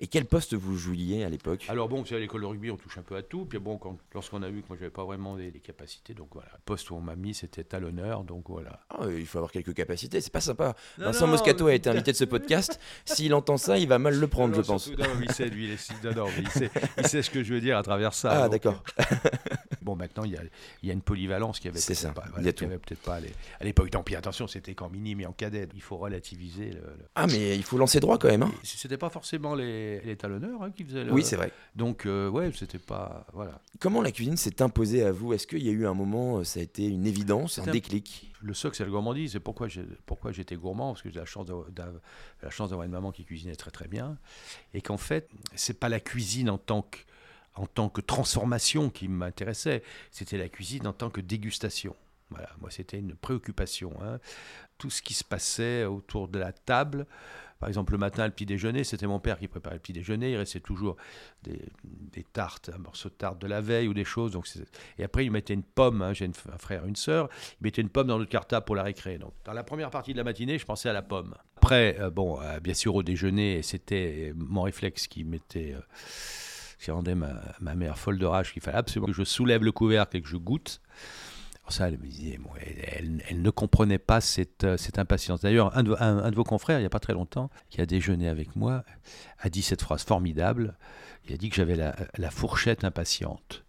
Et 0.00 0.06
quel 0.06 0.26
poste 0.26 0.54
vous 0.54 0.76
jouiez 0.76 1.24
à 1.24 1.28
l'époque? 1.28 1.66
Alors 1.68 1.88
bon, 1.88 2.02
à 2.02 2.18
l'école 2.18 2.42
de 2.42 2.46
rugby, 2.46 2.70
on 2.70 2.76
touche 2.76 2.98
un 2.98 3.02
peu 3.02 3.16
à 3.16 3.22
tout. 3.22 3.44
Puis 3.44 3.58
bon, 3.58 3.80
lorsqu'on 4.14 4.42
a 4.42 4.48
vu 4.48 4.62
que 4.62 4.68
moi, 4.68 4.76
j'avais 4.78 4.90
pas 4.90 5.04
vraiment 5.04 5.36
des, 5.36 5.50
capacités, 5.52 6.14
donc 6.14 6.28
voilà. 6.32 6.50
Le 6.54 6.60
poste 6.64 6.90
où 6.90 6.94
on 6.94 7.00
m'a 7.00 7.16
mis, 7.16 7.34
c'était 7.34 7.64
talonneur, 7.64 8.22
donc 8.22 8.44
voilà. 8.48 8.80
Ah, 8.90 9.06
il 9.10 9.26
faut 9.26 9.38
avoir 9.38 9.50
quelques 9.50 9.74
capacités, 9.74 10.20
c'est 10.20 10.32
pas 10.32 10.40
sympa. 10.40 10.76
Vincent 10.98 11.26
Moscato 11.26 11.66
a 11.66 11.74
été 11.74 11.90
invité 11.90 12.12
de 12.12 12.16
ce 12.16 12.24
podcast. 12.26 12.80
S'il 13.04 13.34
entend 13.34 13.56
ça, 13.56 13.78
il 13.78 13.88
va 13.88 13.98
mal 13.98 14.18
le 14.18 14.26
prendre, 14.28 14.54
je 14.54 14.60
pense. 14.62 14.90
non, 14.90 15.04
il 15.20 15.30
sait, 15.32 15.48
lui, 15.48 15.70
il, 15.72 15.78
sait, 15.78 17.22
ce 17.22 17.30
que 17.30 17.42
je 17.42 17.54
veux 17.54 17.60
dire 17.60 17.76
à 17.76 17.82
travers 17.82 18.14
ça. 18.14 18.44
Ah, 18.44 18.48
d'accord. 18.48 18.82
bon, 19.88 19.96
maintenant, 19.96 20.24
il 20.24 20.32
y 20.32 20.36
a, 20.36 20.42
il 20.82 20.88
y 20.88 20.90
a 20.90 20.94
une 20.94 21.02
polyvalence 21.02 21.60
qui 21.60 21.68
avait 21.68 21.80
peut-être 21.80 22.14
pas, 22.14 22.22
a 22.22 22.52
peut-être 22.52 23.02
pas 23.02 23.20
à 23.60 23.64
l'époque. 23.64 23.90
Tant 23.90 24.02
pis, 24.02 24.16
attention, 24.16 24.46
c'était 24.46 24.74
qu'en 24.74 24.90
mini, 24.90 25.14
mais 25.14 25.26
en 25.26 25.32
cadet. 25.32 25.68
Il 25.74 25.82
faut 25.82 25.96
relativiser. 25.96 26.70
Le, 26.70 26.82
Ah, 27.14 27.26
mais 27.26 27.56
il 27.56 27.62
faut 27.62 27.78
lancer 27.78 28.00
droit 28.00 28.18
quand 28.18 28.28
même. 28.28 28.42
Hein. 28.42 28.52
C'était 28.62 28.98
pas 28.98 29.10
forcément 29.10 29.54
les 29.54 29.68
les, 30.04 30.16
talonneurs 30.16 30.62
hein, 30.62 30.70
qui 30.70 30.84
faisaient 30.84 31.04
le... 31.04 31.12
Oui, 31.12 31.24
c'est 31.24 31.36
vrai. 31.36 31.52
Donc, 31.74 32.06
euh, 32.06 32.28
ouais, 32.28 32.50
c'était 32.54 32.78
pas. 32.78 33.26
Voilà. 33.32 33.60
Comment 33.78 34.02
la 34.02 34.10
cuisine 34.10 34.36
s'est 34.36 34.62
imposée 34.62 35.04
à 35.04 35.12
vous? 35.12 35.32
Est-ce 35.32 35.46
qu'il 35.46 35.62
y 35.62 35.68
a 35.68 35.72
eu 35.72 35.86
un 35.86 35.94
moment, 35.94 36.38
euh, 36.38 36.44
ça 36.44 36.60
a 36.60 36.62
été 36.62 36.86
une 36.86 37.06
évidence, 37.06 37.58
un, 37.58 37.70
déclic? 37.70 38.32
Le 38.40 38.54
socle, 38.54 38.76
c'est 38.76 38.84
la 38.84 38.90
gourmandise. 38.90 39.32
C'est 39.32 39.40
pourquoi, 39.40 39.68
pourquoi 40.06 40.32
j'étais 40.32 40.56
gourmand, 40.56 40.92
parce 40.92 41.02
que 41.02 41.10
j'ai 41.10 41.18
la 41.18 41.26
chance 41.26 41.46
d'avoir 41.46 42.82
une 42.82 42.92
maman 42.92 43.12
qui 43.12 43.24
cuisinait 43.24 43.56
très 43.56 43.70
très 43.70 43.88
bien. 43.88 44.16
Et 44.74 44.80
qu'en 44.80 44.96
fait, 44.96 45.28
c'est 45.54 45.78
pas 45.78 45.88
la 45.88 46.00
cuisine 46.00 46.50
en 46.50 46.58
tant 46.58 46.82
que, 46.82 46.98
en 47.58 47.66
tant 47.66 47.88
que 47.88 48.00
transformation 48.00 48.90
qui 48.90 49.08
m'intéressait, 49.08 49.82
c'était 50.10 50.38
la 50.38 50.48
cuisine 50.48 50.86
en 50.86 50.92
tant 50.92 51.10
que 51.10 51.20
dégustation. 51.20 51.94
Voilà, 52.30 52.50
moi 52.60 52.70
c'était 52.70 52.98
une 52.98 53.14
préoccupation. 53.14 53.92
Hein. 54.02 54.18
Tout 54.76 54.90
ce 54.90 55.02
qui 55.02 55.14
se 55.14 55.24
passait 55.24 55.84
autour 55.84 56.28
de 56.28 56.38
la 56.38 56.52
table, 56.52 57.06
par 57.58 57.68
exemple, 57.68 57.92
le 57.92 57.98
matin, 57.98 58.24
le 58.24 58.32
petit 58.32 58.46
déjeuner, 58.46 58.84
c'était 58.84 59.08
mon 59.08 59.18
père 59.18 59.38
qui 59.38 59.48
préparait 59.48 59.74
le 59.74 59.80
petit 59.80 59.92
déjeuner. 59.92 60.30
Il 60.30 60.36
restait 60.36 60.60
toujours 60.60 60.96
des, 61.42 61.58
tartes, 62.32 62.70
un 62.72 62.78
morceau 62.78 63.08
de 63.08 63.14
tarte 63.14 63.40
de 63.40 63.48
la 63.48 63.60
veille 63.60 63.88
ou 63.88 63.94
des 63.94 64.04
choses. 64.04 64.30
Donc 64.30 64.46
et 64.98 65.02
après, 65.02 65.24
il 65.24 65.32
mettait 65.32 65.54
une 65.54 65.64
pomme. 65.64 66.02
hein, 66.02 66.12
J'ai 66.12 66.26
un 66.26 66.58
frère, 66.58 66.86
une 66.86 66.94
sœur. 66.94 67.28
Il 67.60 67.64
mettait 67.64 67.82
une 67.82 67.88
pomme 67.88 68.06
dans 68.06 68.18
notre 68.18 68.30
cartable 68.30 68.64
pour 68.64 68.76
la 68.76 68.84
récré. 68.84 69.18
Donc, 69.18 69.32
dans 69.44 69.54
la 69.54 69.64
première 69.64 69.90
partie 69.90 70.12
de 70.12 70.18
la 70.18 70.24
matinée, 70.24 70.58
je 70.58 70.66
pensais 70.66 70.88
à 70.88 70.92
la 70.92 71.02
pomme. 71.02 71.34
Après, 71.56 71.96
euh, 71.98 72.10
bon, 72.10 72.40
euh, 72.40 72.60
bien 72.60 72.74
sûr, 72.74 72.94
au 72.94 73.02
déjeuner, 73.02 73.62
c'était 73.62 74.32
mon 74.36 74.62
réflexe 74.62 75.08
qui 75.08 75.24
mettait. 75.24 75.74
euh, 75.74 75.80
qui 76.80 76.90
rendait 76.90 77.14
ma, 77.14 77.32
ma 77.60 77.74
mère 77.74 77.98
folle 77.98 78.18
de 78.18 78.26
rage, 78.26 78.52
qu'il 78.52 78.62
fallait 78.62 78.78
absolument 78.78 79.06
que 79.08 79.12
je 79.12 79.24
soulève 79.24 79.64
le 79.64 79.72
couvercle 79.72 80.16
et 80.16 80.22
que 80.22 80.28
je 80.28 80.36
goûte. 80.36 80.80
Alors 81.62 81.72
ça, 81.72 81.88
elle 81.88 81.98
me 81.98 82.06
disait, 82.06 82.38
bon, 82.38 82.50
elle, 82.64 82.76
elle- 82.96 83.22
elle 83.28 83.42
ne 83.42 83.50
comprenait 83.50 83.98
pas 83.98 84.20
cette, 84.20 84.64
euh, 84.64 84.76
cette 84.78 84.98
impatience. 84.98 85.40
D'ailleurs, 85.40 85.76
un, 85.76 85.82
de- 85.82 85.96
un- 85.98 86.18
un 86.24 86.30
de 86.30 86.36
vos 86.36 86.44
confrères, 86.44 86.78
il 86.78 86.82
n'y 86.82 86.86
a 86.86 86.90
pas 86.90 87.00
très 87.00 87.12
longtemps, 87.12 87.50
qui 87.68 87.80
a 87.80 87.86
déjeuné 87.86 88.28
avec 88.28 88.56
moi, 88.56 88.84
a 89.40 89.50
dit 89.50 89.60
cette 89.62 89.82
phrase 89.82 90.02
formidable. 90.02 90.76
Il 91.28 91.34
a 91.34 91.36
dit 91.36 91.50
que 91.50 91.56
j'avais 91.56 91.76
la, 91.76 91.94
la 92.16 92.30
fourchette 92.30 92.84
impatiente. 92.84 93.64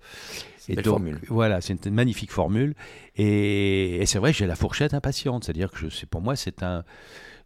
une 0.70 0.75
belle 0.75 0.86
formule. 0.92 1.20
Voilà, 1.28 1.60
c'est 1.62 1.86
une 1.88 1.94
magnifique 1.94 2.32
formule. 2.32 2.74
Et, 3.18 3.96
et 3.98 4.06
c'est 4.06 4.20
vrai, 4.20 4.32
j'ai 4.32 4.46
la 4.48 4.56
fourchette 4.56 4.94
impatiente. 4.94 5.44
C'est-à-dire 5.44 5.70
que 5.72 5.89
je, 5.89 6.06
pour 6.06 6.22
moi, 6.22 6.38
c'est 6.38 6.63
un, 6.63 6.86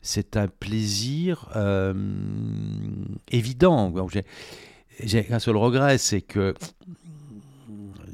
c'est 0.04 0.38
un 0.38 0.48
plaisir 0.48 1.50
euh, 1.56 1.94
évident. 3.32 3.90
Donc, 3.90 4.12
j'ai, 4.12 4.24
j'ai 5.02 5.32
un 5.32 5.40
seul 5.40 5.58
regret, 5.58 5.98
c'est 5.98 6.22
que 6.22 6.54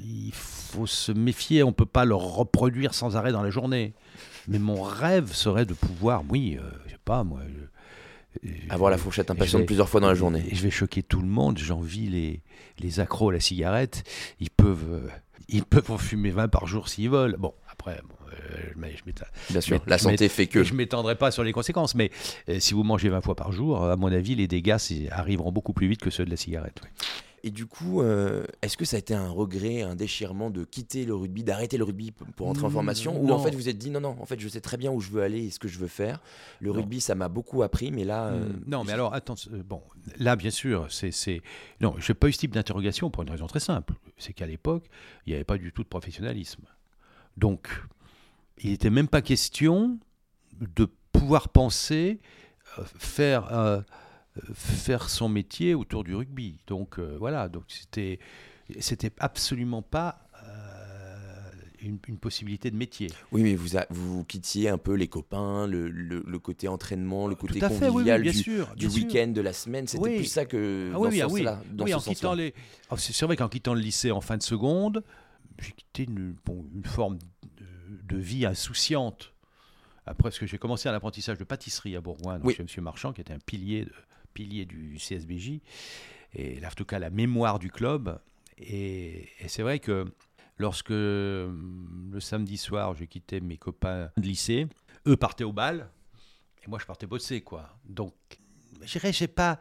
il 0.04 0.32
faut 0.34 0.86
se 0.88 1.12
méfier. 1.12 1.64
On 1.64 1.74
peut 1.74 1.86
pas 1.86 2.06
le 2.06 2.16
reproduire 2.16 2.94
sans 2.94 3.16
arrêt 3.18 3.32
dans 3.32 3.44
la 3.44 3.50
journée. 3.50 3.94
Mais 4.48 4.60
mon 4.60 4.82
rêve 4.82 5.34
serait 5.34 5.66
de 5.66 5.74
pouvoir, 5.74 6.24
oui, 6.30 6.58
euh, 6.60 6.70
je 6.86 6.92
sais 6.92 6.98
pas 7.04 7.24
moi. 7.24 7.42
je- 7.48 8.48
je- 8.50 8.54
Avoir 8.74 8.90
la 8.92 8.98
fourchette 8.98 9.30
impatiente 9.32 9.62
vais- 9.62 9.66
plusieurs 9.66 9.90
fois 9.90 10.00
dans 10.02 10.08
la 10.08 10.16
journée. 10.16 10.44
et 10.50 10.56
je 10.56 10.62
vais 10.64 10.70
choquer 10.72 11.04
tout 11.04 11.22
le 11.22 11.28
monde. 11.28 11.58
J'envie 11.58 12.08
les, 12.10 12.42
les 12.80 13.00
accros 13.00 13.30
à 13.30 13.34
la 13.34 13.40
cigarette. 13.40 14.04
Ils 14.40 14.50
peuvent, 14.50 14.86
euh, 14.92 15.08
ils 15.50 15.64
peuvent 15.66 15.92
en 15.92 15.98
fumer 15.98 16.30
20 16.32 16.48
par 16.48 16.66
jour 16.68 16.88
s'ils 16.90 17.10
veulent. 17.10 17.36
Bon, 17.38 17.54
après, 17.80 18.02
bon, 18.04 18.16
euh, 18.34 18.74
je 18.76 19.54
Bien 19.54 19.62
sûr, 19.62 19.82
la 19.88 19.98
santé 19.98 20.28
fait 20.28 20.48
que. 20.48 20.64
je 20.64 20.74
m'étendrai 20.74 21.16
pas 21.16 21.32
sur 21.32 21.44
les 21.44 21.54
conséquences. 21.54 21.96
Mais 21.96 22.12
euh, 22.50 22.60
si 22.60 22.74
vous 22.74 22.84
mangez 22.84 23.08
20 23.10 23.22
fois 23.22 23.36
par 23.36 23.52
jour, 23.54 23.84
à 23.84 23.96
mon 23.96 24.12
avis, 24.12 24.36
les 24.36 24.48
dégâts 24.48 24.78
arriveront 25.12 25.52
beaucoup 25.52 25.74
plus 25.74 25.88
vite 25.88 26.02
que 26.02 26.10
ceux 26.10 26.26
de 26.26 26.30
la 26.30 26.38
cigarette. 26.38 26.82
oui. 26.84 26.90
Et 27.42 27.52
du 27.52 27.68
coup, 27.68 28.02
euh, 28.02 28.44
est-ce 28.62 28.76
que 28.76 28.84
ça 28.84 28.98
a 28.98 29.00
été 29.00 29.14
un 29.14 29.30
regret, 29.30 29.82
un 29.82 29.96
déchirement 29.96 30.50
de 30.50 30.66
quitter 30.66 31.06
le 31.06 31.16
rugby, 31.16 31.46
d'arrêter 31.46 31.78
le 31.78 31.86
rugby 31.86 32.12
pour 32.12 32.50
entrer 32.50 32.66
en 32.66 32.70
formation? 32.70 33.18
Ou 33.18 33.30
en 33.32 33.40
fait 33.40 33.52
vous 33.56 33.70
êtes 33.70 33.78
dit 33.78 33.90
non, 33.92 34.02
non, 34.02 34.18
en 34.20 34.26
fait 34.26 34.38
je 34.42 34.48
sais 34.50 34.60
très 34.60 34.76
bien 34.76 34.92
où 34.92 35.00
je 35.00 35.10
veux 35.10 35.22
aller 35.24 35.46
et 35.46 35.50
ce 35.50 35.58
que 35.58 35.70
je 35.70 35.80
veux 35.80 35.88
faire. 35.88 36.20
Le 36.60 36.72
Non. 36.72 36.76
rugby, 36.76 37.00
ça 37.00 37.16
m'a 37.16 37.30
beaucoup 37.30 37.64
appris, 37.64 37.92
mais 37.94 38.04
là. 38.04 38.26
euh, 38.26 38.50
non, 38.68 38.84
mais 38.84 38.92
alors, 38.92 39.14
attends, 39.14 39.36
bon, 39.66 39.82
là, 40.18 40.36
bien 40.36 40.50
sûr, 40.52 40.88
c'est- 40.90 41.42
Non, 41.80 41.96
je 41.98 42.12
n'ai 42.12 42.14
pas 42.14 42.28
eu 42.28 42.34
ce 42.34 42.40
type 42.40 42.54
d'interrogation 42.54 43.10
pour 43.10 43.24
une 43.24 43.30
raison 43.30 43.48
très 43.48 43.62
simple. 43.62 43.94
C'est 44.18 44.34
qu'à 44.34 44.46
l'époque, 44.46 44.84
il 45.26 45.30
n'y 45.30 45.36
avait 45.36 45.46
pas 45.46 45.58
du 45.58 45.72
tout 45.72 45.84
de 45.84 45.88
professionnalisme. 45.88 46.64
Donc, 47.40 47.68
il 48.62 48.72
n'était 48.72 48.90
même 48.90 49.08
pas 49.08 49.22
question 49.22 49.98
de 50.60 50.88
pouvoir 51.14 51.50
penser 51.50 52.20
euh, 52.78 52.84
faire, 52.98 53.54
euh, 53.54 53.82
faire 54.54 55.10
son 55.10 55.30
métier 55.30 55.74
autour 55.74 56.04
du 56.04 56.14
rugby. 56.16 56.60
Donc, 56.68 57.00
euh, 57.00 57.16
voilà, 57.18 57.48
donc 57.50 57.64
c'était, 57.68 58.20
c'était 58.80 59.12
absolument 59.20 59.82
pas. 59.82 60.26
Une, 61.82 61.98
une 62.10 62.18
possibilité 62.18 62.70
de 62.72 62.76
métier. 62.76 63.08
Oui, 63.32 63.42
mais 63.42 63.56
vous, 63.56 63.78
a- 63.78 63.86
vous 63.90 64.26
quittiez 64.26 64.68
un 64.68 64.78
peu 64.78 64.96
les 64.96 65.08
copains, 65.08 65.66
le, 65.66 65.88
le- 65.88 66.26
le 66.28 66.38
côté 66.40 66.68
entraînement, 66.68 67.26
le 67.26 67.36
côté 67.36 67.62
fait, 67.62 67.68
oui, 67.68 67.74
oui, 67.80 67.90
convivial 67.94 68.22
du, 68.76 68.88
week-end, 68.88 69.28
de 69.28 69.40
la 69.40 69.54
semaine. 69.54 69.88
C'était 69.88 70.04
Oui. 70.04 70.16
plus 70.18 70.26
ça 70.26 70.44
que 70.44 70.90
Ah 70.92 70.96
dans 70.96 71.00
oui, 71.04 71.08
ce 71.08 71.12
oui, 71.14 71.22
ah 71.22 71.28
oui. 71.28 71.32
sens-là. 71.44 71.62
oui, 71.80 71.92
ce 71.92 71.96
en 71.96 72.00
quittant 72.02 72.34
les. 72.34 72.54
Ah, 72.90 72.96
c'est 72.98 73.14
c'est 73.14 73.26
vrai 73.26 73.38
qu'en 73.38 73.48
quittant 73.48 73.74
le 73.74 73.80
lycée 73.80 74.12
en 74.12 74.20
fin 74.20 74.36
de 74.36 74.44
seconde, 74.44 75.06
j'ai 75.58 75.72
quitté 75.72 76.04
une, 76.04 76.36
bon, 76.46 76.66
une 76.74 76.86
forme 76.86 77.18
de, 77.58 77.66
de 78.04 78.18
vie 78.18 78.46
insouciante. 78.46 79.34
Après, 80.06 80.24
parce 80.24 80.40
que 80.40 80.46
j'ai 80.48 80.58
commencé 80.58 80.90
un 80.90 80.94
apprentissage 80.94 81.38
de 81.38 81.44
pâtisserie 81.44 81.96
à 81.96 82.02
Bourgoin, 82.02 82.40
Oui. 82.44 82.56
chez 82.56 82.64
M. 82.64 82.84
Marchand, 82.84 83.14
qui 83.14 83.22
était 83.22 83.34
un 83.34 83.40
pilier, 83.40 83.86
de- 83.86 83.94
pilier 84.34 84.66
du 84.66 84.98
CSBJ, 84.98 85.60
et 86.34 86.60
là, 86.60 86.70
en 86.70 86.76
tout 86.76 86.86
cas 86.86 87.00
la 87.00 87.10
mémoire 87.10 87.60
du 87.60 87.70
club. 87.72 88.20
Et, 88.58 89.30
et 89.40 89.48
c'est 89.48 89.62
vrai 89.64 89.80
que 89.80 90.06
lorsque 90.58 90.92
euh, 90.92 91.52
le 92.12 92.20
samedi 92.20 92.58
soir, 92.58 92.94
je 92.96 93.06
quittais 93.06 93.40
mes 93.40 93.58
copains 93.58 94.12
de 94.18 94.22
lycée, 94.24 94.68
eux 95.08 95.16
partaient 95.18 95.44
au 95.44 95.54
bal, 95.54 95.90
et 96.64 96.68
moi 96.70 96.80
je 96.80 96.86
partais 96.86 97.06
bosser, 97.08 97.42
quoi. 97.42 97.70
Donc, 97.86 98.14
dirais, 98.86 99.12
j'ai 99.14 99.28
pas. 99.28 99.60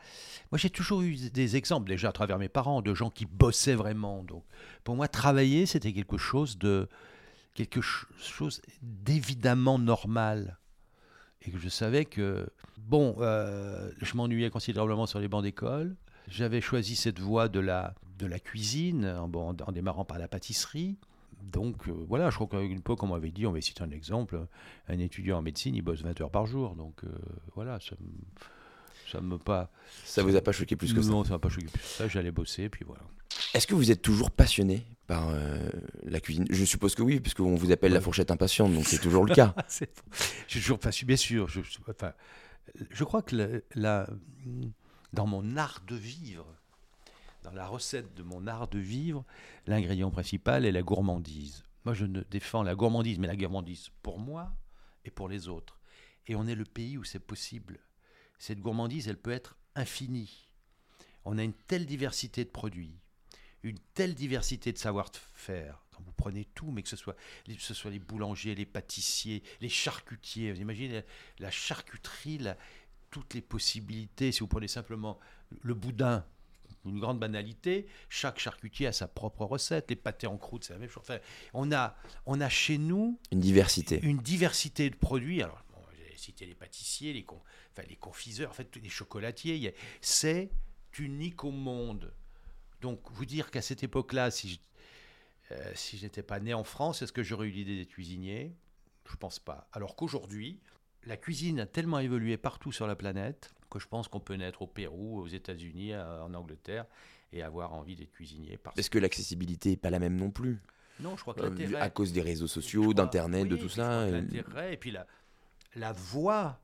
Moi, 0.52 0.58
j'ai 0.58 0.70
toujours 0.70 1.02
eu 1.02 1.14
des 1.30 1.56
exemples, 1.56 1.88
déjà 1.88 2.08
à 2.08 2.12
travers 2.12 2.38
mes 2.38 2.48
parents, 2.48 2.82
de 2.82 2.94
gens 2.94 3.10
qui 3.10 3.26
bossaient 3.26 3.74
vraiment. 3.74 4.22
Donc, 4.24 4.44
pour 4.84 4.96
moi, 4.96 5.08
travailler, 5.08 5.66
c'était 5.66 5.92
quelque 5.92 6.16
chose 6.18 6.58
de. 6.58 6.88
quelque 7.54 7.80
ch- 7.82 8.06
chose 8.18 8.60
d'évidemment 8.82 9.78
normal. 9.78 10.58
Et 11.42 11.50
que 11.50 11.58
je 11.58 11.68
savais 11.68 12.04
que. 12.04 12.48
Bon, 12.78 13.16
euh, 13.20 13.90
je 14.00 14.16
m'ennuyais 14.16 14.50
considérablement 14.50 15.06
sur 15.06 15.20
les 15.20 15.28
bancs 15.28 15.42
d'école. 15.42 15.96
J'avais 16.28 16.60
choisi 16.60 16.94
cette 16.96 17.20
voie 17.20 17.48
de 17.48 17.60
la, 17.60 17.94
de 18.18 18.26
la 18.26 18.38
cuisine, 18.38 19.06
en, 19.06 19.30
en 19.34 19.72
démarrant 19.72 20.04
par 20.04 20.18
la 20.18 20.28
pâtisserie. 20.28 20.96
Donc, 21.42 21.86
euh, 21.88 21.92
voilà, 22.08 22.30
je 22.30 22.34
crois 22.34 22.48
qu'à 22.48 22.60
une 22.60 22.78
époque, 22.78 23.02
on 23.02 23.06
m'avait 23.06 23.30
dit, 23.30 23.46
on 23.46 23.52
va 23.52 23.60
citer 23.60 23.82
un 23.82 23.90
exemple, 23.90 24.44
un 24.88 24.98
étudiant 24.98 25.38
en 25.38 25.42
médecine, 25.42 25.74
il 25.76 25.82
bosse 25.82 26.02
20 26.02 26.20
heures 26.20 26.30
par 26.30 26.46
jour. 26.46 26.74
Donc, 26.74 27.04
euh, 27.04 27.08
voilà. 27.54 27.78
Ça 29.10 29.20
me 29.20 29.38
pas. 29.38 29.70
Ça 30.04 30.22
vous 30.22 30.36
a 30.36 30.40
pas 30.40 30.52
choqué 30.52 30.76
plus 30.76 30.92
que 30.92 31.00
ça 31.02 31.10
Non, 31.10 31.24
ça 31.24 31.30
m'a 31.30 31.38
pas 31.38 31.48
choqué 31.48 31.66
plus 31.66 31.80
que 31.80 31.86
ça. 31.86 32.08
J'allais 32.08 32.30
bosser, 32.30 32.68
puis 32.68 32.84
voilà. 32.86 33.02
Est-ce 33.54 33.66
que 33.66 33.74
vous 33.74 33.90
êtes 33.90 34.02
toujours 34.02 34.30
passionné 34.30 34.84
par 35.06 35.28
euh, 35.30 35.68
la 36.04 36.20
cuisine? 36.20 36.46
Je 36.50 36.64
suppose 36.64 36.94
que 36.94 37.02
oui, 37.02 37.20
puisqu'on 37.20 37.54
vous 37.54 37.72
appelle 37.72 37.92
la 37.92 38.00
fourchette 38.00 38.30
impatiente, 38.30 38.72
donc 38.74 38.86
c'est 38.86 38.98
toujours 38.98 39.24
le 39.24 39.34
cas. 39.34 39.54
Suis 40.48 40.60
toujours 40.60 40.78
pas 40.78 40.90
bien 41.04 41.16
sûr. 41.16 41.48
Je, 41.48 41.62
je- 41.62 41.78
enfin, 41.88 42.12
je 42.90 43.04
crois 43.04 43.22
que 43.22 43.36
la- 43.36 43.60
la- 43.74 44.10
dans 45.12 45.26
mon 45.26 45.56
art 45.56 45.82
de 45.86 45.94
vivre, 45.96 46.46
dans 47.44 47.52
la 47.52 47.66
recette 47.66 48.14
de 48.14 48.22
mon 48.22 48.46
art 48.46 48.68
de 48.68 48.78
vivre, 48.78 49.24
l'ingrédient 49.66 50.10
principal 50.10 50.66
est 50.66 50.72
la 50.72 50.82
gourmandise. 50.82 51.62
Moi, 51.84 51.94
je 51.94 52.04
ne 52.04 52.22
défends 52.30 52.62
la 52.62 52.74
gourmandise, 52.74 53.18
mais 53.18 53.26
la 53.28 53.36
gourmandise 53.36 53.88
pour 54.02 54.18
moi 54.18 54.52
et 55.04 55.10
pour 55.10 55.28
les 55.28 55.48
autres. 55.48 55.78
Et 56.26 56.34
on 56.34 56.46
est 56.46 56.54
le 56.54 56.64
pays 56.64 56.98
où 56.98 57.04
c'est 57.04 57.18
possible. 57.20 57.78
Cette 58.38 58.60
gourmandise, 58.60 59.08
elle 59.08 59.18
peut 59.18 59.32
être 59.32 59.56
infinie. 59.74 60.48
On 61.24 61.38
a 61.38 61.42
une 61.42 61.52
telle 61.52 61.86
diversité 61.86 62.44
de 62.44 62.50
produits, 62.50 62.96
une 63.62 63.78
telle 63.94 64.14
diversité 64.14 64.72
de 64.72 64.78
savoir-faire. 64.78 65.82
Quand 65.90 66.02
vous 66.04 66.12
prenez 66.12 66.44
tout, 66.54 66.70
mais 66.70 66.82
que 66.82 66.88
ce 66.88 66.96
soit, 66.96 67.16
que 67.46 67.52
ce 67.60 67.74
soit 67.74 67.90
les 67.90 67.98
boulangers, 67.98 68.54
les 68.54 68.64
pâtissiers, 68.66 69.42
les 69.60 69.68
charcutiers, 69.68 70.52
vous 70.52 70.60
imaginez 70.60 70.94
la, 70.94 71.02
la 71.40 71.50
charcuterie, 71.50 72.38
la- 72.38 72.56
toutes 73.10 73.34
les 73.34 73.40
possibilités. 73.40 74.30
Si 74.32 74.40
vous 74.40 74.46
prenez 74.46 74.68
simplement 74.68 75.18
le 75.62 75.74
boudin, 75.74 76.24
une 76.84 77.00
grande 77.00 77.18
banalité, 77.18 77.86
chaque 78.08 78.38
charcutier 78.38 78.86
a 78.86 78.92
sa 78.92 79.08
propre 79.08 79.44
recette. 79.44 79.90
Les 79.90 79.96
pâtés 79.96 80.26
en 80.28 80.36
croûte, 80.38 80.64
c'est 80.64 80.72
la 80.74 80.78
même 80.78 80.88
chose. 80.88 81.02
Enfin, 81.02 81.18
on, 81.52 81.72
a, 81.72 81.96
on 82.26 82.40
a 82.40 82.48
chez 82.48 82.78
nous 82.78 83.18
Une 83.32 83.40
diversité. 83.40 83.98
une 84.02 84.18
diversité 84.18 84.88
de 84.88 84.94
produits. 84.96 85.42
Alors, 85.42 85.64
cité 86.18 86.46
les 86.46 86.54
pâtissiers, 86.54 87.12
les, 87.12 87.24
con- 87.24 87.40
enfin, 87.72 87.86
les 87.88 87.96
confiseurs, 87.96 88.50
en 88.50 88.54
fait, 88.54 88.76
les 88.76 88.88
chocolatiers. 88.88 89.74
C'est 90.00 90.50
unique 90.98 91.44
au 91.44 91.50
monde. 91.50 92.12
Donc, 92.80 93.00
vous 93.10 93.24
dire 93.24 93.50
qu'à 93.50 93.62
cette 93.62 93.82
époque-là, 93.82 94.30
si 94.30 94.48
je, 94.50 94.58
euh, 95.52 95.72
si 95.74 95.98
je 95.98 96.04
n'étais 96.04 96.22
pas 96.22 96.40
né 96.40 96.54
en 96.54 96.64
France, 96.64 97.02
est-ce 97.02 97.12
que 97.12 97.22
j'aurais 97.22 97.48
eu 97.48 97.50
l'idée 97.50 97.76
d'être 97.76 97.90
cuisinier? 97.90 98.54
Je 99.10 99.16
pense 99.16 99.38
pas. 99.38 99.68
Alors 99.72 99.96
qu'aujourd'hui, 99.96 100.60
la 101.06 101.16
cuisine 101.16 101.60
a 101.60 101.66
tellement 101.66 101.98
évolué 101.98 102.36
partout 102.36 102.72
sur 102.72 102.86
la 102.86 102.96
planète 102.96 103.54
que 103.70 103.78
je 103.78 103.86
pense 103.86 104.08
qu'on 104.08 104.20
peut 104.20 104.34
naître 104.34 104.62
au 104.62 104.66
Pérou, 104.66 105.20
aux 105.20 105.26
États-Unis, 105.26 105.94
en 105.96 106.32
Angleterre 106.34 106.86
et 107.32 107.42
avoir 107.42 107.74
envie 107.74 107.96
d'être 107.96 108.12
cuisinier. 108.12 108.56
Parce... 108.56 108.78
Est-ce 108.78 108.90
que 108.90 108.98
l'accessibilité 108.98 109.70
n'est 109.70 109.76
pas 109.76 109.90
la 109.90 109.98
même 109.98 110.16
non 110.16 110.30
plus? 110.30 110.60
Non, 111.00 111.16
je 111.16 111.22
crois 111.22 111.34
que 111.34 111.40
Euh, 111.40 111.50
l'intérêt... 111.50 111.80
À 111.80 111.90
cause 111.90 112.12
des 112.12 112.22
réseaux 112.22 112.46
sociaux, 112.46 112.94
d'Internet, 112.94 113.44
oui, 113.44 113.48
de 113.50 113.56
tout 113.56 113.68
ça 113.68 114.00
euh, 114.00 114.20
L'intérêt, 114.20 114.74
et 114.74 114.76
puis 114.76 114.90
la, 114.90 115.06
la 115.78 115.92
voie 115.92 116.60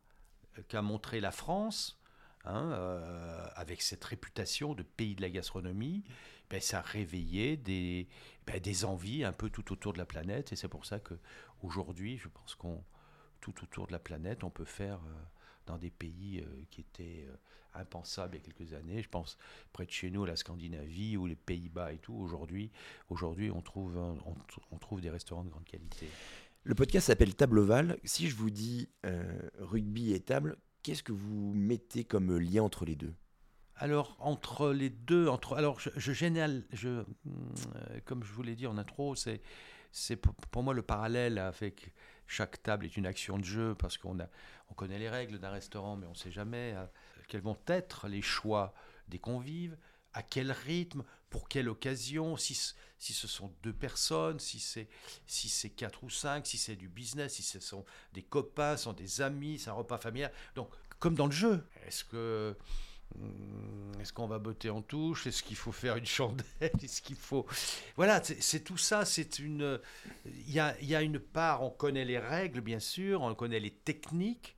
qu'a 0.68 0.83
montré 0.83 1.21
la 1.21 1.30
France, 1.30 1.99
hein, 2.44 2.73
euh, 2.73 3.47
avec 3.54 3.83
cette 3.83 4.04
réputation 4.04 4.75
de 4.75 4.83
pays 4.83 5.14
de 5.14 5.23
la 5.23 5.30
gastronomie, 5.30 6.04
ben, 6.50 6.61
ça 6.61 6.78
a 6.78 6.83
réveillé 6.83 7.56
des, 7.56 8.09
ben, 8.47 8.61
des 8.61 8.85
envies 8.85 9.25
un 9.25 9.33
peu 9.33 9.50
tout 9.50 9.73
autour 9.73 9.92
de 9.92 9.99
la 9.99 10.06
planète. 10.06 10.52
Et 10.52 10.56
c'est 10.56 10.68
pour 10.68 10.85
ça 10.85 10.99
que 10.99 11.14
aujourd'hui, 11.62 12.18
je 12.18 12.28
pense 12.28 12.54
qu'on 12.54 12.83
tout 13.40 13.62
autour 13.62 13.87
de 13.87 13.92
la 13.92 13.99
planète, 13.99 14.42
on 14.42 14.50
peut 14.50 14.64
faire 14.64 14.97
euh, 14.97 15.23
dans 15.66 15.76
des 15.76 15.90
pays 15.90 16.40
euh, 16.40 16.64
qui 16.71 16.80
étaient 16.80 17.26
impensables 17.75 18.37
il 18.37 18.38
y 18.38 18.40
a 18.40 18.52
quelques 18.52 18.73
années. 18.73 19.02
Je 19.02 19.09
pense 19.09 19.37
près 19.73 19.85
de 19.85 19.90
chez 19.90 20.11
nous, 20.11 20.25
la 20.25 20.37
Scandinavie 20.37 21.16
ou 21.16 21.26
les 21.26 21.37
Pays-Bas 21.37 21.92
et 21.92 21.99
tout. 21.99 22.14
Aujourd'hui, 22.14 22.71
aujourd'hui, 23.11 23.50
on 23.50 23.61
trouve 23.61 25.00
des 25.00 25.11
restaurants 25.11 25.44
de 25.44 25.50
grande 25.50 25.64
qualité. 25.64 26.09
Le 26.64 26.75
podcast 26.75 27.06
s'appelle 27.09 27.35
Table 27.35 27.59
Ovale. 27.59 27.99
Si 28.04 28.28
je 28.28 28.35
vous 28.35 28.50
dis 28.50 28.88
euh, 29.04 29.23
rugby 29.59 30.12
et 30.12 30.21
table, 30.21 30.56
Qu'est-ce 30.85 31.02
que 31.02 31.12
vous 31.12 31.54
mettez 31.54 32.04
comme 32.04 32.37
lien 32.37 32.62
entre 32.62 32.85
les 32.85 32.94
deux? 32.94 33.14
Alors, 33.76 34.18
entre 34.21 34.71
les 34.71 34.90
deux, 34.90 35.28
entre, 35.28 35.54
alors 35.56 35.80
je, 35.80 35.88
je, 35.97 36.12
je 36.12 36.88
euh, 36.88 37.04
comme 38.04 38.23
je 38.23 38.30
vous 38.35 38.42
l'ai 38.42 38.54
dit 38.54 38.66
en 38.66 38.76
intro, 38.76 39.14
c'est, 39.14 39.40
c'est 39.92 40.16
pour, 40.16 40.62
moi 40.62 40.75
le 40.75 40.83
parallèle 40.83 41.38
avec 41.38 41.94
chaque 42.26 42.62
table 42.62 42.85
est 42.85 42.99
une 42.99 43.06
action 43.06 43.38
de 43.38 43.44
jeu 43.44 43.75
parce 43.75 43.97
qu'on 43.97 44.18
connaît 44.76 44.99
les 44.99 45.09
règles 45.09 45.38
d'un 45.38 45.49
restaurant, 45.49 45.97
mais 45.97 46.06
on 46.06 46.11
ne 46.11 46.16
sait 46.16 46.30
jamais 46.30 46.75
euh, 46.76 46.85
quels 47.28 47.40
vont 47.40 47.56
être 47.66 48.06
les 48.06 48.21
choix 48.21 48.75
des 49.09 49.18
convives, 49.18 49.78
à 50.14 50.23
quel 50.23 50.52
rythme, 50.52 51.04
pour 51.28 51.49
quelle 51.49 51.68
occasion, 51.68 52.37
si, 52.37 52.54
si 52.99 53.12
ce 53.12 53.26
sont 53.26 53.52
deux 53.62 53.73
personnes, 53.73 54.38
si 54.38 54.61
c'est 54.61 54.88
si 55.26 55.49
c'est 55.49 55.71
quatre 55.71 56.04
ou 56.04 56.11
cinq, 56.11 56.47
si 56.47 56.56
c'est 56.56 56.76
du 56.76 56.88
business, 56.88 57.35
si 57.35 57.42
ce 57.42 57.59
sont 57.59 57.85
des 58.12 58.23
copains, 58.23 58.76
sont 58.76 58.92
des 58.92 59.21
amis, 59.21 59.59
c'est 59.59 59.71
un 59.71 59.75
repas 59.75 59.99
familial. 59.99 60.33
Donc, 60.54 60.71
comme 61.00 61.16
dans 61.16 61.26
le 61.26 61.33
jeu, 61.33 61.66
est-ce 61.87 62.04
que 62.04 62.56
hmm, 63.16 64.00
est-ce 64.00 64.12
qu'on 64.12 64.28
va 64.28 64.38
botter 64.38 64.71
en 64.71 64.80
touche? 64.80 65.26
Est-ce 65.26 65.42
qu'il 65.42 65.56
faut 65.56 65.73
faire 65.73 65.97
une 65.97 66.06
chandelle? 66.06 66.47
Est-ce 66.61 67.02
qu'il 67.02 67.16
faut? 67.16 67.47
Voilà 67.97 68.23
c'est 68.23 68.61
tout 68.62 68.78
ça. 68.78 69.04
C'est 69.04 69.40
une 69.40 69.80
il 70.25 70.52
y 70.52 70.61
a, 70.61 70.80
y 70.80 70.94
a 70.94 71.02
une 71.02 71.18
part 71.18 71.64
on 71.64 71.71
connaît 71.71 72.04
les 72.04 72.21
règles 72.21 72.61
bien 72.61 72.78
sûr, 72.80 73.23
on 73.23 73.35
connaît 73.35 73.61
les 73.61 73.73
techniques, 73.73 74.56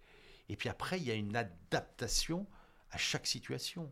et 0.50 0.56
puis 0.56 0.68
après 0.68 0.98
il 0.98 1.04
y 1.04 1.10
a 1.10 1.14
une 1.14 1.36
adaptation 1.36 2.46
à 2.90 2.98
chaque 2.98 3.26
situation. 3.26 3.90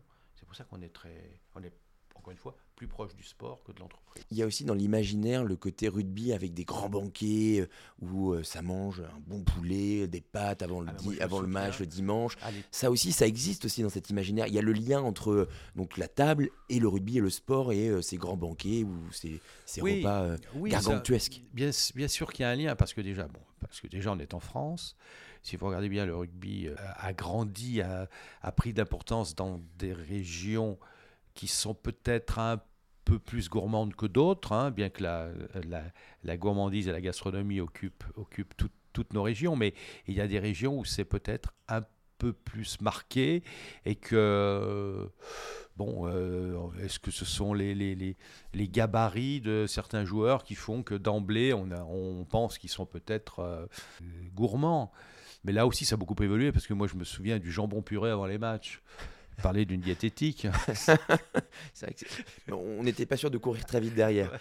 C'est 0.55 0.63
pour 0.63 0.69
ça 0.71 0.77
qu'on 0.77 0.81
est 0.81 0.89
très 0.93 1.41
on 1.55 1.63
est 1.63 1.73
encore 2.15 2.31
une 2.31 2.37
fois 2.37 2.55
plus 2.77 2.87
proche 2.87 3.13
du 3.13 3.23
sport 3.23 3.61
que 3.65 3.73
de 3.73 3.79
l'entreprise. 3.79 4.23
Il 4.31 4.37
y 4.37 4.43
a 4.43 4.45
aussi 4.45 4.63
dans 4.63 4.73
l'imaginaire 4.73 5.43
le 5.43 5.57
côté 5.57 5.89
rugby 5.89 6.31
avec 6.31 6.53
des 6.53 6.63
grands 6.63 6.87
banquets 6.89 7.59
euh, 7.59 7.67
où 8.01 8.31
euh, 8.31 8.41
ça 8.43 8.61
mange 8.61 9.01
un 9.01 9.19
bon 9.27 9.43
poulet, 9.43 10.07
des 10.07 10.21
pâtes 10.21 10.61
avant 10.61 10.79
le, 10.79 10.87
Ah 10.89 11.01
moi, 11.03 11.13
me 11.13 11.21
avant 11.21 11.41
le 11.41 11.47
match 11.47 11.79
le 11.79 11.85
dimanche. 11.85 12.37
Allez, 12.41 12.63
Ça 12.71 12.89
aussi, 12.89 13.11
ça 13.11 13.27
existe 13.27 13.65
aussi 13.65 13.81
dans 13.83 13.89
cet 13.89 14.09
imaginaire. 14.09 14.47
Il 14.47 14.53
y 14.53 14.57
a 14.57 14.61
le 14.61 14.71
lien 14.71 15.01
entre 15.01 15.31
euh, 15.31 15.49
donc 15.75 15.97
la 15.97 16.07
table 16.07 16.49
et 16.69 16.79
le 16.79 16.87
rugby 16.87 17.17
et 17.17 17.21
le 17.21 17.29
sport 17.29 17.73
et 17.73 17.89
euh, 17.89 18.01
ces 18.01 18.15
grands 18.15 18.37
banquets 18.37 18.83
ou 18.85 18.95
ces, 19.11 19.41
ces 19.65 19.81
Oui, 19.81 19.97
repas 19.99 20.23
euh, 20.23 20.37
oui, 20.55 20.69
gargantuesques. 20.71 21.33
ça- 21.33 21.49
bien, 21.53 21.69
bien 21.95 22.07
sûr 22.07 22.31
qu'il 22.31 22.43
y 22.43 22.45
a 22.45 22.49
un 22.49 22.55
lien 22.55 22.75
parce 22.77 22.93
que 22.93 23.01
déjà, 23.01 23.27
bon, 23.27 23.41
parce 23.59 23.81
que 23.81 23.87
déjà 23.87 24.11
on 24.13 24.19
est 24.19 24.33
en 24.33 24.39
France. 24.39 24.95
Si 25.45 25.57
vous 25.57 25.67
regardez 25.67 25.89
bien, 25.89 26.07
le 26.07 26.15
rugby 26.15 26.65
euh, 26.65 26.75
a 26.95 27.13
grandi, 27.13 27.79
a, 27.79 28.51
pris 28.53 28.73
d'importance 28.73 29.35
dans 29.35 29.61
des 29.77 29.93
régions 29.93 30.79
qui 31.35 31.47
sont 31.47 31.75
peut-être 31.75 32.39
un 32.39 32.59
peu 33.03 33.19
plus 33.19 33.47
gourmandes 33.47 33.93
que 33.93 34.07
d'autres, 34.07 34.53
hein, 34.53 34.71
bien 34.71 34.89
que 34.89 35.03
la, 35.03 36.37
gourmandise 36.37 36.87
et 36.87 36.91
la 36.91 36.99
gastronomie 36.99 37.61
occupent, 37.61 38.05
occupent 38.15 38.57
tout- 38.57 38.71
toutes 38.91 39.13
nos 39.13 39.21
régions, 39.21 39.55
mais 39.55 39.75
il 40.07 40.15
y 40.15 40.21
a 40.21 40.27
des 40.27 40.39
régions 40.39 40.79
où 40.79 40.83
c'est 40.83 41.05
peut-être 41.05 41.53
un 41.67 41.81
peu 42.17 42.33
plus 42.33 42.81
marqué 42.81 43.43
et 43.85 43.93
que 43.93 45.07
bon 45.75 46.07
euh, 46.07 46.71
est-ce 46.81 46.97
que 46.97 47.11
ce 47.11 47.25
sont 47.25 47.53
les, 47.53 48.15
gabarits 48.53 49.41
de 49.41 49.65
certains 49.67 50.05
joueurs 50.05 50.43
qui 50.43 50.55
font 50.55 50.81
que 50.81 50.95
d'emblée 50.95 51.53
on 51.53 52.25
pense 52.27 52.57
qu'ils 52.57 52.69
sont 52.71 52.87
peut-être 52.87 53.39
euh, 53.41 53.67
gourmands? 54.33 54.91
Mais 55.45 55.53
là 55.53 55.65
aussi 55.65 55.85
ça 55.85 55.93
a 55.95 55.97
beaucoup 55.97 56.21
évolué 56.21 56.51
parce 56.51 56.67
que 56.67 56.73
moi 56.73 56.87
je 56.87 56.95
me 56.95 57.03
souviens 57.05 57.39
du 57.39 57.51
jambon 57.51 57.81
puré 57.81 58.09
avant 58.09 58.25
les 58.25 58.37
matchs. 58.37 58.81
Parler 59.43 59.65
d'une 59.65 59.81
diététique. 59.81 60.47
Vrai 60.85 61.93
que 61.93 62.05
on 62.53 62.83
n'était 62.83 63.05
pas 63.05 63.17
sûr 63.17 63.29
de 63.29 63.37
courir 63.37 63.65
très 63.65 63.81
vite 63.81 63.93
derrière. 63.93 64.31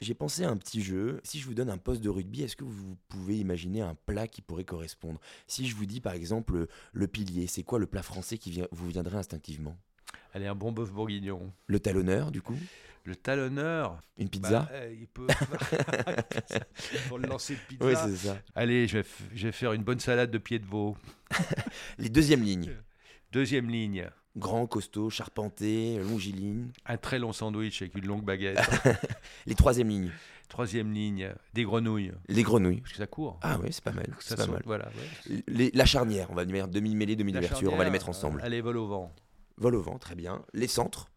J'ai 0.00 0.14
pensé 0.14 0.44
à 0.44 0.48
un 0.50 0.56
petit 0.56 0.80
jeu. 0.80 1.20
Si 1.24 1.40
je 1.40 1.46
vous 1.46 1.54
donne 1.54 1.70
un 1.70 1.76
poste 1.78 2.02
de 2.02 2.08
rugby, 2.08 2.42
est-ce 2.42 2.54
que 2.54 2.62
vous 2.62 2.96
pouvez 3.08 3.36
imaginer 3.38 3.80
un 3.80 3.96
plat 4.06 4.28
qui 4.28 4.40
pourrait 4.40 4.62
correspondre? 4.62 5.20
Si 5.48 5.66
je 5.68 5.74
vous 5.74 5.86
dis 5.86 6.00
par 6.00 6.12
exemple 6.12 6.68
le 6.92 7.06
pilier, 7.08 7.48
c'est 7.48 7.64
quoi 7.64 7.80
le 7.80 7.86
plat 7.86 8.02
français 8.04 8.38
qui 8.38 8.52
vient- 8.52 8.68
vous 8.70 8.88
viendrait 8.88 9.18
instinctivement? 9.18 9.76
Est 10.34 10.46
un 10.46 10.54
bon 10.54 10.72
bœuf 10.72 10.90
bourguignon 10.92 11.52
Le 11.66 11.80
talonneur, 11.80 12.30
du 12.30 12.42
coup 12.42 12.56
le 13.04 13.16
talonneur 13.16 13.98
Une 14.16 14.28
pizza 14.28 14.60
bah, 14.60 14.68
euh, 14.74 14.94
il 14.96 15.08
peut 15.08 15.26
pour 17.08 17.18
le 17.18 17.26
lancer 17.28 17.54
de 17.54 17.58
pizza 17.68 17.84
Oui, 17.84 17.94
c'est 17.96 18.28
ça. 18.28 18.38
allez 18.54 18.86
je 18.86 18.98
vais, 18.98 19.04
je 19.34 19.46
vais 19.48 19.52
faire 19.52 19.72
une 19.72 19.82
bonne 19.82 19.98
salade 19.98 20.30
de 20.30 20.38
pied 20.38 20.58
de 20.60 20.66
veau 20.66 20.96
Les 21.98 22.08
deuxièmes 22.08 22.42
lignes. 22.42 22.70
deuxième 23.32 23.68
ligne 23.68 24.08
Grand, 24.36 24.66
costaud, 24.66 25.10
charpenté, 25.10 25.98
longiligne. 25.98 26.68
un 26.86 26.96
très 26.96 27.18
long 27.18 27.32
sandwich 27.34 27.82
avec 27.82 27.94
une 27.96 28.06
longue 28.06 28.24
baguette 28.24 28.58
Les 29.46 29.54
troisièmes 29.54 29.88
lignes. 29.90 30.10
Troisième 30.48 30.90
ligne, 30.92 31.32
des 31.52 31.64
grenouilles. 31.64 32.12
Les 32.28 32.42
grenouilles. 32.42 32.80
Parce 32.80 32.92
que 32.92 32.98
ça 32.98 33.06
court. 33.06 33.38
Ah 33.42 33.58
ouais, 33.58 33.70
c'est 33.72 33.84
pas 33.84 33.92
mal. 33.92 34.06
Ça 34.20 34.36
pas 34.36 34.44
saute, 34.44 34.52
mal. 34.52 34.62
Voilà. 34.64 34.86
ouais. 35.28 35.42
Les- 35.48 35.70
la 35.74 35.84
charnière, 35.84 36.30
on 36.30 36.34
va 36.34 36.44
dire 36.46 36.66
demi-mêlée, 36.68 37.14
demi-ouverture, 37.16 37.72
on 37.74 37.76
va 37.76 37.84
les 37.84 37.90
mettre 37.90 38.08
ensemble. 38.08 38.40
euh, 38.40 38.44
Allez, 38.46 38.60
vol 38.62 38.76
au 38.78 38.86
vent. 38.86 39.12
Vol 39.56 39.74
au 39.76 39.82
vent, 39.82 39.98
très 39.98 40.14
bien. 40.14 40.44
Les 40.52 40.66
centres, 40.68 41.08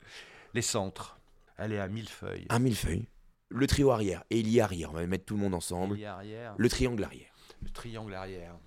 Les 0.54 0.62
centres. 0.62 1.20
Allez, 1.58 1.77
à 1.77 1.88
mille 1.88 2.10
feuilles. 2.10 2.46
un 2.50 2.60
millefeuille. 2.60 3.08
Le 3.50 3.68
trio 3.68 3.92
arrière 3.92 4.24
et 4.30 4.39
il 4.39 4.50
y 4.50 4.60
arrière, 4.60 4.89
on 4.91 4.93
va 4.93 5.06
mettre 5.08 5.26
tout 5.26 5.36
le 5.36 5.41
monde 5.41 5.54
ensemble. 5.54 6.04
arrière. 6.04 6.56
Le 6.58 6.69
triangle 6.69 7.04
arrière. 7.04 7.32
Le 7.62 7.69
triangle 7.69 8.13
arrière. 8.13 8.58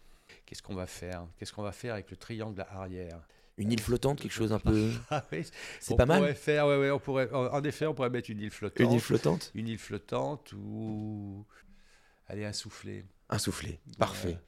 Qu'est-ce 0.47 0.63
qu'on 0.63 0.75
va 0.75 0.87
faire? 0.87 1.27
Qu'est-ce 1.39 1.53
qu'on 1.53 1.63
va 1.63 1.73
faire 1.73 1.95
avec 1.95 2.11
le 2.11 2.17
triangle 2.17 2.65
arrière? 2.71 3.21
Une 3.59 3.73
île 3.73 3.81
flottante, 3.81 4.21
quelque 4.21 4.33
chose 4.33 4.53
un 4.53 4.59
peu. 4.61 4.91
Ah 5.11 5.25
oui, 5.33 5.45
C'est 5.81 5.97
pas 5.97 6.07
mal. 6.07 6.35
faire, 6.35 6.67
ouais, 6.69 6.79
ouais, 6.79 6.91
on 6.91 6.99
pourrait, 7.01 7.29
en 7.33 7.53
en 7.53 7.63
effet, 7.65 7.87
on 7.87 7.93
pourrait 7.95 8.09
mettre 8.09 8.31
une 8.31 8.41
île 8.41 8.51
flottante. 8.53 8.79
Une 8.81 8.93
île 8.93 9.01
flottante 9.01 9.51
Une 9.55 9.69
île 9.69 9.79
flottante 9.79 10.53
ou. 10.53 11.45
Allez, 12.29 12.45
un 12.45 12.53
soufflé. 12.53 13.05
Un 13.29 13.39
soufflé. 13.39 13.81
Parfait. 13.99 14.39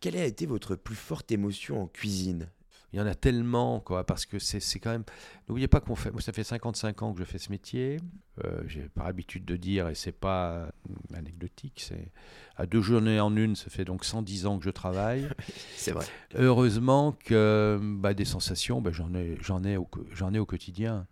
Quelle 0.00 0.16
a 0.16 0.24
été 0.24 0.46
votre 0.46 0.76
plus 0.76 0.94
forte 0.94 1.30
émotion 1.32 1.82
en 1.82 1.86
cuisine? 1.88 2.48
Il 2.92 2.98
y 2.98 3.02
en 3.02 3.06
a 3.06 3.14
tellement, 3.14 3.80
quoi, 3.80 4.04
parce 4.04 4.26
que 4.26 4.38
c'est 4.38 4.78
quand 4.78 4.90
même. 4.90 5.04
N'oubliez 5.48 5.66
pas 5.68 5.80
qu'on 5.80 5.94
fait. 5.94 6.10
Moi, 6.10 6.20
ça 6.20 6.32
fait 6.32 6.44
55 6.44 7.02
ans 7.02 7.12
que 7.14 7.20
je 7.20 7.24
fais 7.24 7.38
ce 7.38 7.50
métier. 7.50 7.96
Euh, 8.44 8.62
J'ai 8.66 8.82
par 8.82 9.06
habitude 9.06 9.44
de 9.46 9.56
dire, 9.56 9.88
et 9.88 9.94
c'est 9.94 10.12
pas 10.12 10.50
euh, 10.52 10.66
anecdotique, 11.14 11.82
c'est 11.86 12.10
à 12.56 12.66
deux 12.66 12.82
journées 12.82 13.18
en 13.20 13.34
une, 13.36 13.56
ça 13.56 13.70
fait 13.70 13.84
donc 13.86 14.04
110 14.04 14.44
ans 14.46 14.58
que 14.58 14.64
je 14.64 14.70
travaille. 14.70 15.26
C'est 15.76 15.92
vrai. 15.92 16.04
Heureusement 16.34 17.12
que 17.24 17.78
bah, 17.82 18.12
des 18.14 18.24
sensations, 18.26 18.80
bah, 18.82 18.90
j'en 18.92 19.14
ai, 19.14 19.38
j'en 19.40 19.64
ai, 19.64 19.76
au 19.78 19.84
co- 19.84 20.06
j'en 20.12 20.32
ai 20.34 20.38
au 20.38 20.46
quotidien. 20.46 21.06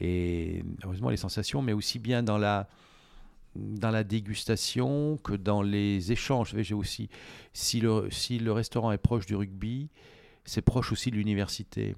Et 0.00 0.64
heureusement 0.84 1.10
les 1.10 1.16
sensations, 1.16 1.62
mais 1.62 1.72
aussi 1.72 1.98
bien 1.98 2.22
dans 2.22 2.38
la 2.38 2.68
dans 3.56 3.90
la 3.90 4.04
dégustation 4.04 5.16
que 5.24 5.32
dans 5.32 5.62
les 5.62 6.12
échanges. 6.12 6.54
J'ai 6.56 6.74
aussi, 6.74 7.08
si 7.52 7.80
le, 7.80 8.08
si 8.10 8.38
le 8.38 8.52
restaurant 8.52 8.92
est 8.92 8.98
proche 8.98 9.26
du 9.26 9.34
rugby, 9.34 9.88
c'est 10.48 10.62
proche 10.62 10.92
aussi 10.92 11.10
de 11.10 11.16
l'université. 11.16 11.94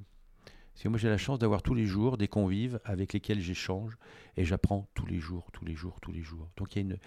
Parce 0.72 0.82
que 0.82 0.88
moi, 0.88 0.98
j'ai 0.98 1.08
la 1.08 1.18
chance 1.18 1.38
d'avoir 1.38 1.62
tous 1.62 1.74
les 1.74 1.86
jours 1.86 2.16
des 2.16 2.28
convives 2.28 2.80
avec 2.84 3.12
lesquels 3.12 3.40
j'échange 3.40 3.96
et 4.36 4.44
j'apprends 4.44 4.88
tous 4.94 5.06
les 5.06 5.18
jours, 5.18 5.50
tous 5.52 5.64
les 5.64 5.74
jours, 5.74 6.00
tous 6.00 6.12
les 6.12 6.22
jours. 6.22 6.50
Donc, 6.56 6.74
il 6.74 6.78
y 6.78 6.80
a, 6.80 6.82
une, 6.82 6.98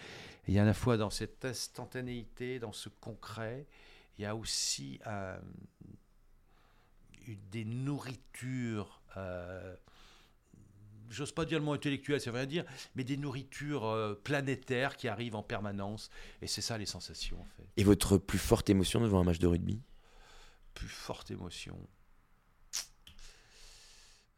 il 0.47 0.53
y 0.53 0.60
a 0.60 0.63
à 0.63 0.65
la 0.65 0.73
fois 0.73 0.97
dans 0.97 1.10
cette 1.10 1.43
instantanéité, 1.43 2.60
dans 2.60 2.71
ce 2.71 2.89
concret, 2.89 3.65
il 4.17 4.23
y 4.23 4.25
a 4.25 4.36
aussi 4.36 4.99
euh, 5.08 5.39
des 7.51 7.65
nourritures. 7.65 9.01
euh, 9.17 9.75
J'ose 11.10 11.32
pas 11.32 11.45
dire 11.45 11.60
le 11.60 11.65
mot 11.65 11.73
intellectuel, 11.73 12.21
ça 12.21 12.32
veut 12.32 12.38
rien 12.38 12.47
dire, 12.47 12.65
mais 12.95 13.03
des 13.03 13.17
nourritures 13.17 13.86
euh, 13.86 14.13
planétaires 14.15 14.97
qui 14.97 15.08
arrivent 15.08 15.36
en 15.36 15.43
permanence. 15.43 16.10
Et 16.41 16.47
c'est 16.47 16.62
ça 16.62 16.77
les 16.77 16.86
sensations, 16.86 17.39
en 17.39 17.47
fait. 17.58 17.67
Et 17.77 17.84
votre 17.84 18.17
plus 18.17 18.39
forte 18.39 18.69
émotion 18.69 19.01
devant 19.01 19.19
un 19.19 19.23
match 19.23 19.39
de 19.39 19.47
rugby? 19.47 19.82
Plus 20.73 20.88
forte 20.88 21.31
émotion. 21.31 21.77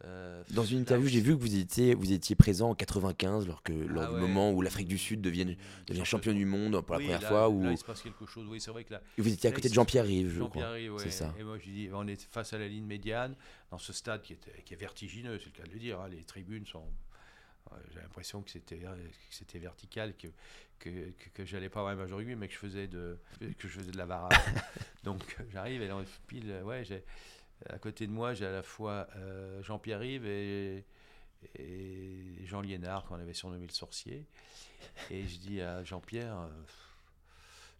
Euh, 0.04 0.44
Dans 0.52 0.66
une 0.66 0.80
interview, 0.80 1.08
j'ai 1.08 1.22
vu 1.22 1.36
que 1.36 1.42
vous 1.42 1.56
étiez, 1.56 1.96
vous 1.96 2.12
étiez 2.12 2.36
présent 2.36 2.70
en 2.72 2.76
95, 2.76 3.48
lors, 3.48 3.64
que, 3.64 3.72
lors 3.72 4.04
Ah 4.04 4.14
du 4.14 4.20
moment 4.20 4.52
où 4.52 4.62
l'Afrique 4.62 4.88
du 4.90 4.98
Sud 4.98 5.22
devient, 5.22 5.56
devient 5.88 6.04
champion 6.06 6.34
du 6.34 6.46
monde 6.46 6.80
pour 6.82 6.94
la 6.96 7.00
Oui, 7.00 7.06
première 7.06 7.22
là- 7.22 7.28
fois. 7.30 7.40
Là, 7.42 7.50
Où 7.50 7.72
il 7.72 7.78
se 7.78 7.86
passe 7.86 8.02
quelque 8.02 8.26
chose. 8.26 8.46
Oui, 8.50 8.60
c'est 8.60 8.72
vrai 8.72 8.84
que 8.84 8.94
là, 8.94 9.02
vous 9.18 9.32
étiez 9.32 9.50
à 9.50 9.54
côté 9.54 9.70
de 9.70 9.74
Jean-Pierre 9.74 10.06
Rive, 10.06 10.30
je 10.30 10.40
Jean-Pierre 10.40 10.66
crois. 10.66 10.76
Rive, 10.76 10.94
ouais. 10.94 11.00
C'est 11.04 11.12
ça. 11.12 11.34
Et 11.40 11.44
moi, 11.44 11.58
je 11.58 11.70
dis, 11.72 11.90
on 11.94 12.06
est 12.08 12.22
face 12.30 12.52
à 12.54 12.58
la 12.60 12.68
ligne 12.68 12.86
médiane, 12.86 13.36
dans 13.72 13.78
ce 13.80 13.94
stade 13.94 14.22
qui, 14.22 14.34
était, 14.34 14.62
qui 14.64 14.74
est 14.74 14.78
vertigineux, 14.78 15.40
c'est 15.40 15.46
le 15.46 15.52
cas 15.52 15.64
de 15.64 15.72
le 15.74 15.80
dire. 15.80 16.00
hein. 16.02 16.10
Les 16.10 16.24
tribunes 16.24 16.66
sont. 16.66 16.84
Euh, 17.72 17.76
J'ai 17.94 18.00
l'impression 18.00 18.42
que 18.42 18.50
c'était 18.50 18.78
que 18.78 18.88
c'était 19.30 19.60
vertical, 19.60 20.16
que 20.16 20.28
que, 20.80 20.90
que, 20.90 21.30
que 21.34 21.46
j'allais 21.46 21.70
pas 21.70 21.80
avoir 21.80 21.98
un 21.98 22.16
rugby, 22.16 22.36
mais 22.36 22.48
que 22.48 22.54
je 22.54 22.60
faisais 22.60 22.88
de 22.88 23.18
que 23.40 23.68
je 23.68 23.80
faisais 23.80 23.92
de 23.92 23.98
la 23.98 24.06
varade. 24.06 24.34
Donc 25.04 25.38
euh, 25.40 25.44
j'arrive 25.52 25.82
et 25.82 25.88
là, 25.88 26.02
pile, 26.28 26.52
euh, 26.52 26.64
ouais, 26.64 26.84
j'ai 26.84 27.04
à 27.70 27.80
côté 27.80 28.06
de 28.08 28.12
moi, 28.12 28.34
j'ai 28.34 28.46
à 28.46 28.52
la 28.52 28.64
fois 28.64 29.08
euh, 29.16 29.62
Jean-Pierre 29.64 30.00
Rive 30.00 30.26
et, 30.26 30.84
et 31.58 32.46
Jean 32.46 32.62
Liénard, 32.62 33.06
qu'on 33.06 33.16
avait 33.16 33.34
surnommé 33.34 33.66
le 33.66 33.74
sorcier. 33.74 34.26
Et 35.10 35.28
je 35.28 35.38
dis 35.40 35.62
à 35.62 35.84
Jean-Pierre, 35.84 36.38
euh, 36.38 36.50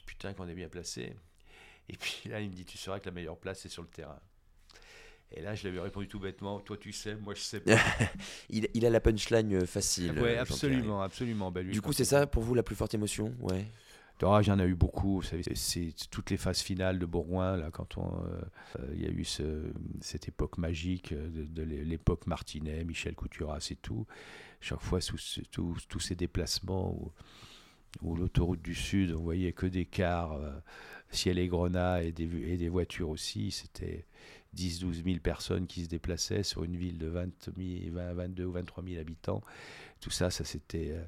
putain 0.06 0.34
qu'on 0.34 0.48
est 0.48 0.56
bien 0.56 0.70
placé. 0.70 1.16
Et 1.90 1.98
puis 1.98 2.30
là, 2.30 2.40
il 2.42 2.50
me 2.50 2.56
dit, 2.56 2.66
tu 2.66 2.78
sauras 2.78 3.00
que 3.00 3.06
la 3.06 3.12
meilleure 3.12 3.38
place, 3.38 3.60
c'est 3.60 3.70
sur 3.70 3.84
le 3.84 3.90
terrain. 3.90 4.20
Et 5.32 5.42
là, 5.42 5.56
je 5.56 5.64
lui 5.64 5.70
avais 5.70 5.80
répondu 5.80 6.08
tout 6.08 6.20
bêtement, 6.20 6.60
toi 6.60 6.78
tu 6.78 6.92
sais, 6.92 7.16
moi 7.16 7.34
je 7.34 7.42
sais 7.42 7.60
pas. 7.60 7.76
Il, 8.50 8.68
il 8.74 8.86
a 8.86 8.90
la 8.90 9.00
punchline 9.00 9.54
euh, 9.54 9.66
facile. 9.66 10.12
ouais, 10.20 10.38
euh, 10.38 10.42
absolument, 10.42 11.02
absolument. 11.02 11.52
Bah, 11.52 11.62
lui. 11.62 11.74
Du 11.74 11.82
coup, 11.82 11.94
c'est 11.94 12.06
ça 12.06 12.28
pour 12.28 12.44
vous 12.44 12.54
la 12.54 12.64
plus 12.64 12.76
forte 12.76 12.94
émotion 12.94 13.34
Ouais. 13.42 13.66
D'orage, 14.20 14.48
il 14.48 14.50
y 14.50 14.54
en 14.54 14.60
a 14.60 14.66
eu 14.66 14.76
beaucoup. 14.76 15.22
C'est 15.22 15.94
toutes 16.10 16.30
les 16.30 16.38
phases 16.38 16.62
finales 16.62 17.00
de 17.00 17.06
Bourgoin, 17.06 17.58
là, 17.58 17.70
quand 17.70 17.98
on, 17.98 18.24
euh, 18.24 18.88
il 18.94 19.02
y 19.02 19.06
a 19.06 19.10
eu 19.10 19.26
cette 19.26 20.30
époque 20.30 20.58
magique 20.58 21.14
de, 21.14 21.64
l'époque 21.64 22.26
Martinet, 22.26 22.86
Michel 22.86 23.14
Couturas 23.14 23.68
et 23.72 23.76
tout. 23.76 24.08
Chaque 24.62 24.80
fois, 24.80 25.02
sous, 25.02 25.18
tous 25.52 26.00
ces 26.00 26.16
déplacements 26.16 26.98
où, 28.02 28.16
l'autoroute 28.16 28.62
du 28.62 28.74
Sud, 28.74 29.12
on 29.12 29.22
voyait 29.22 29.52
que 29.52 29.66
des 29.66 29.86
cars, 29.86 30.34
euh, 30.34 30.52
ciel 31.10 31.38
et 31.38 31.48
grenat 31.48 32.04
et 32.04 32.14
des, 32.14 32.24
et 32.24 32.58
des 32.58 32.70
voitures 32.70 33.10
aussi. 33.10 33.52
C'était 33.52 34.06
10-12 34.56 35.04
000 35.04 35.20
personnes 35.20 35.68
qui 35.68 35.84
se 35.84 35.90
déplaçaient 35.90 36.44
sur 36.44 36.64
une 36.64 36.76
ville 36.76 36.98
de 36.98 37.08
20 37.08 37.50
20, 37.58 38.14
22 38.14 38.46
ou 38.46 38.52
23 38.54 38.84
000 38.84 39.00
habitants. 39.00 39.42
Tout 40.00 40.10
ça, 40.10 40.30
ça 40.30 40.44
c'était, 40.44 40.92
euh, 40.92 41.04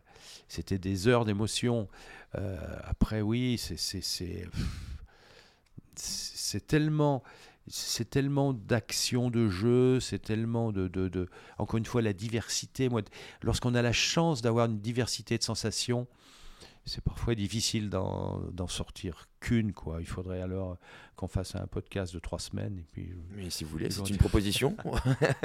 c'était 0.47 0.77
des 0.77 1.07
heures 1.07 1.25
d'émotion. 1.25 1.87
Euh, 2.35 2.57
après, 2.83 3.21
oui, 3.21 3.57
c'est, 3.57 3.77
c'est, 3.77 4.01
c'est, 5.95 6.67
tellement 6.67 7.23
c'est 7.69 8.09
tellement 8.09 8.53
d'action 8.53 9.29
de 9.29 9.49
jeu, 9.49 9.99
c'est 9.99 10.19
tellement 10.19 10.71
de, 10.71 10.87
de, 10.87 11.09
de, 11.09 11.29
Encore 11.57 11.77
une 11.77 11.85
fois, 11.85 12.01
la 12.01 12.13
diversité. 12.13 12.87
Moi, 12.87 13.01
lorsqu'on 13.41 13.75
a 13.75 13.81
la 13.81 13.91
chance 13.91 14.41
d'avoir 14.41 14.67
une 14.67 14.79
diversité 14.79 15.37
de 15.37 15.43
sensations, 15.43 16.07
c'est 16.87 17.03
parfois 17.03 17.35
difficile 17.35 17.89
d'en 17.89 18.67
sortir 18.67 19.27
qu'une. 19.39 19.73
quoi. 19.73 19.97
Il 19.99 20.07
faudrait 20.07 20.41
alors 20.41 20.77
qu'on 21.15 21.27
fasse 21.27 21.55
un 21.55 21.67
podcast 21.67 22.13
de 22.13 22.19
trois 22.19 22.39
semaines. 22.39 22.79
Et 22.79 22.85
puis, 22.91 23.13
Mais 23.35 23.49
si 23.49 23.63
vous 23.63 23.71
voulez, 23.71 23.89
c'est 23.89 24.09
une 24.09 24.17
proposition. 24.17 24.75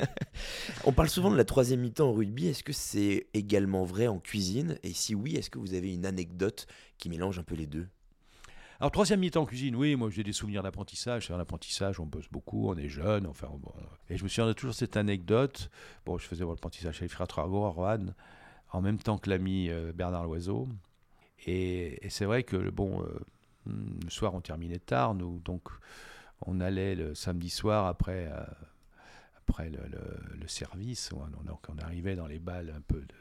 On 0.85 0.93
parle 0.93 1.09
souvent 1.09 1.31
de 1.31 1.37
la 1.37 1.45
troisième 1.45 1.81
mi-temps 1.81 2.09
au 2.09 2.13
rugby. 2.13 2.47
Est-ce 2.47 2.63
que 2.63 2.73
c'est 2.73 3.27
également 3.35 3.85
vrai 3.85 4.07
en 4.07 4.19
cuisine? 4.19 4.79
Et 4.83 4.93
si 4.93 5.15
oui, 5.15 5.35
est-ce 5.37 5.51
que 5.51 5.59
vous 5.59 5.75
avez 5.75 5.93
une 5.93 6.07
anecdote 6.07 6.67
qui 6.99 7.09
mélange 7.09 7.39
un 7.39 7.43
peu 7.43 7.55
les 7.55 7.67
deux? 7.67 7.89
Alors, 8.81 8.91
troisième 8.91 9.21
mi-temps 9.21 9.43
en 9.43 9.47
cuisine, 9.47 9.77
oui, 9.77 9.95
moi 9.95 10.11
j'ai 10.11 10.25
des 10.25 10.33
souvenirs 10.33 10.63
d'apprentissage. 10.63 11.29
C'est 11.29 11.33
un 11.33 11.39
apprentissage, 11.39 12.01
on 12.01 12.07
bosse 12.07 12.29
beaucoup, 12.31 12.69
on 12.69 12.77
est 12.77 12.89
jeune. 12.89 13.27
Enfin, 13.27 13.49
et 14.09 14.17
je 14.17 14.25
me 14.25 14.29
souviens 14.29 14.47
de 14.47 14.53
toujours 14.53 14.75
cette 14.75 14.97
anecdote. 14.97 15.71
Bon, 16.05 16.19
je 16.19 16.27
faisais 16.27 16.45
mon 16.45 16.53
apprentissage 16.53 16.97
chez 16.97 17.05
les 17.05 17.09
frères 17.09 17.29
Trago 17.29 17.65
à 17.65 17.69
Roanne, 17.69 18.15
en 18.73 18.81
même 18.81 18.99
temps 18.99 19.19
que 19.19 19.31
l'ami 19.31 19.71
euh, 19.71 19.93
Bernard 19.93 20.25
Loiseau. 20.25 20.69
Et, 21.47 22.01
c'est 22.09 22.25
vrai 22.25 22.43
que 22.43 22.71
bon, 22.71 23.03
euh, 23.03 23.21
le 23.67 24.11
soir 24.11 24.35
on 24.35 24.41
terminait 24.41 24.79
tard, 24.79 25.15
donc 25.15 25.69
on 26.47 26.61
allait 26.61 26.95
le 26.95 27.15
samedi 27.15 27.51
soir 27.51 27.87
après, 27.87 28.29
euh, 28.33 28.45
après 29.37 29.71
le, 29.71 30.49
service, 30.49 31.11
on, 31.13 31.45
donc 31.45 31.61
on 31.69 31.79
arrivait 31.79 32.17
dans 32.17 32.27
les 32.27 32.39
balles 32.39 32.73
un 32.77 32.81
peu 32.81 33.01
de, 33.01 33.15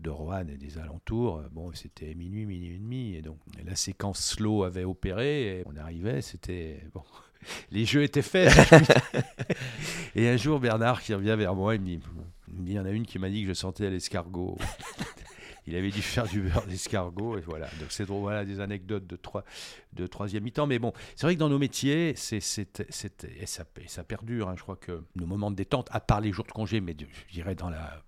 de 0.00 0.10
Roanne 0.10 0.50
et 0.50 0.56
des 0.56 0.78
alentours. 0.78 1.42
Bon, 1.52 1.72
c'était 1.74 2.14
minuit, 2.14 2.46
minuit 2.46 2.74
et 2.74 2.78
demi, 2.78 3.14
et 3.14 3.22
donc 3.22 3.38
la 3.64 3.76
séquence 3.76 4.20
slow 4.20 4.64
avait 4.64 4.84
opéré, 4.84 5.62
on 5.66 5.76
arrivait, 5.76 6.22
c'était 6.22 6.84
bon. 6.92 7.02
Les 7.70 7.84
jeux 7.84 8.02
étaient 8.02 8.22
faits. 8.22 8.52
et 10.16 10.28
un 10.28 10.36
jour, 10.36 10.58
Bernard 10.58 11.02
qui 11.02 11.14
revient 11.14 11.36
vers 11.38 11.54
moi, 11.54 11.76
il 11.76 11.80
me 11.80 11.86
dit, 11.86 12.00
il 12.66 12.72
y 12.72 12.80
en 12.80 12.84
a 12.84 12.90
une 12.90 13.06
qui 13.06 13.18
m'a 13.18 13.28
dit 13.28 13.42
que 13.42 13.48
je 13.48 13.54
sentais 13.54 13.90
l'escargot 13.90 14.58
il 15.68 15.76
avait 15.76 15.90
dû 15.90 16.02
faire 16.02 16.26
du 16.26 16.40
beurre 16.40 16.66
d'escargot 16.66 17.38
et 17.38 17.42
voilà. 17.42 17.66
Donc 17.80 17.90
c'est 17.90 18.06
drôle, 18.06 18.22
voilà 18.22 18.44
des 18.44 18.60
anecdotes 18.60 19.06
de 19.06 19.16
trois, 19.16 19.44
de 19.92 20.06
troisième 20.06 20.44
mi-temps. 20.44 20.66
Mais 20.66 20.78
bon, 20.78 20.92
c'est 21.14 21.26
vrai 21.26 21.34
que 21.34 21.40
dans 21.40 21.48
nos 21.48 21.58
métiers, 21.58 22.14
c'est, 22.16 22.40
c'est, 22.40 22.80
et, 22.80 23.46
ça, 23.46 23.64
ça 23.86 24.04
perdure. 24.04 24.48
Hein. 24.48 24.54
Je 24.56 24.62
crois 24.62 24.76
que 24.76 25.02
nos 25.16 25.26
moments 25.26 25.50
de 25.50 25.56
détente, 25.56 25.88
à 25.92 26.00
part 26.00 26.20
les 26.20 26.32
jours 26.32 26.46
de 26.46 26.52
congé, 26.52 26.80
mais 26.80 26.96
je 26.98 27.34
dirais 27.34 27.54
dans 27.54 27.70
la 27.70 28.02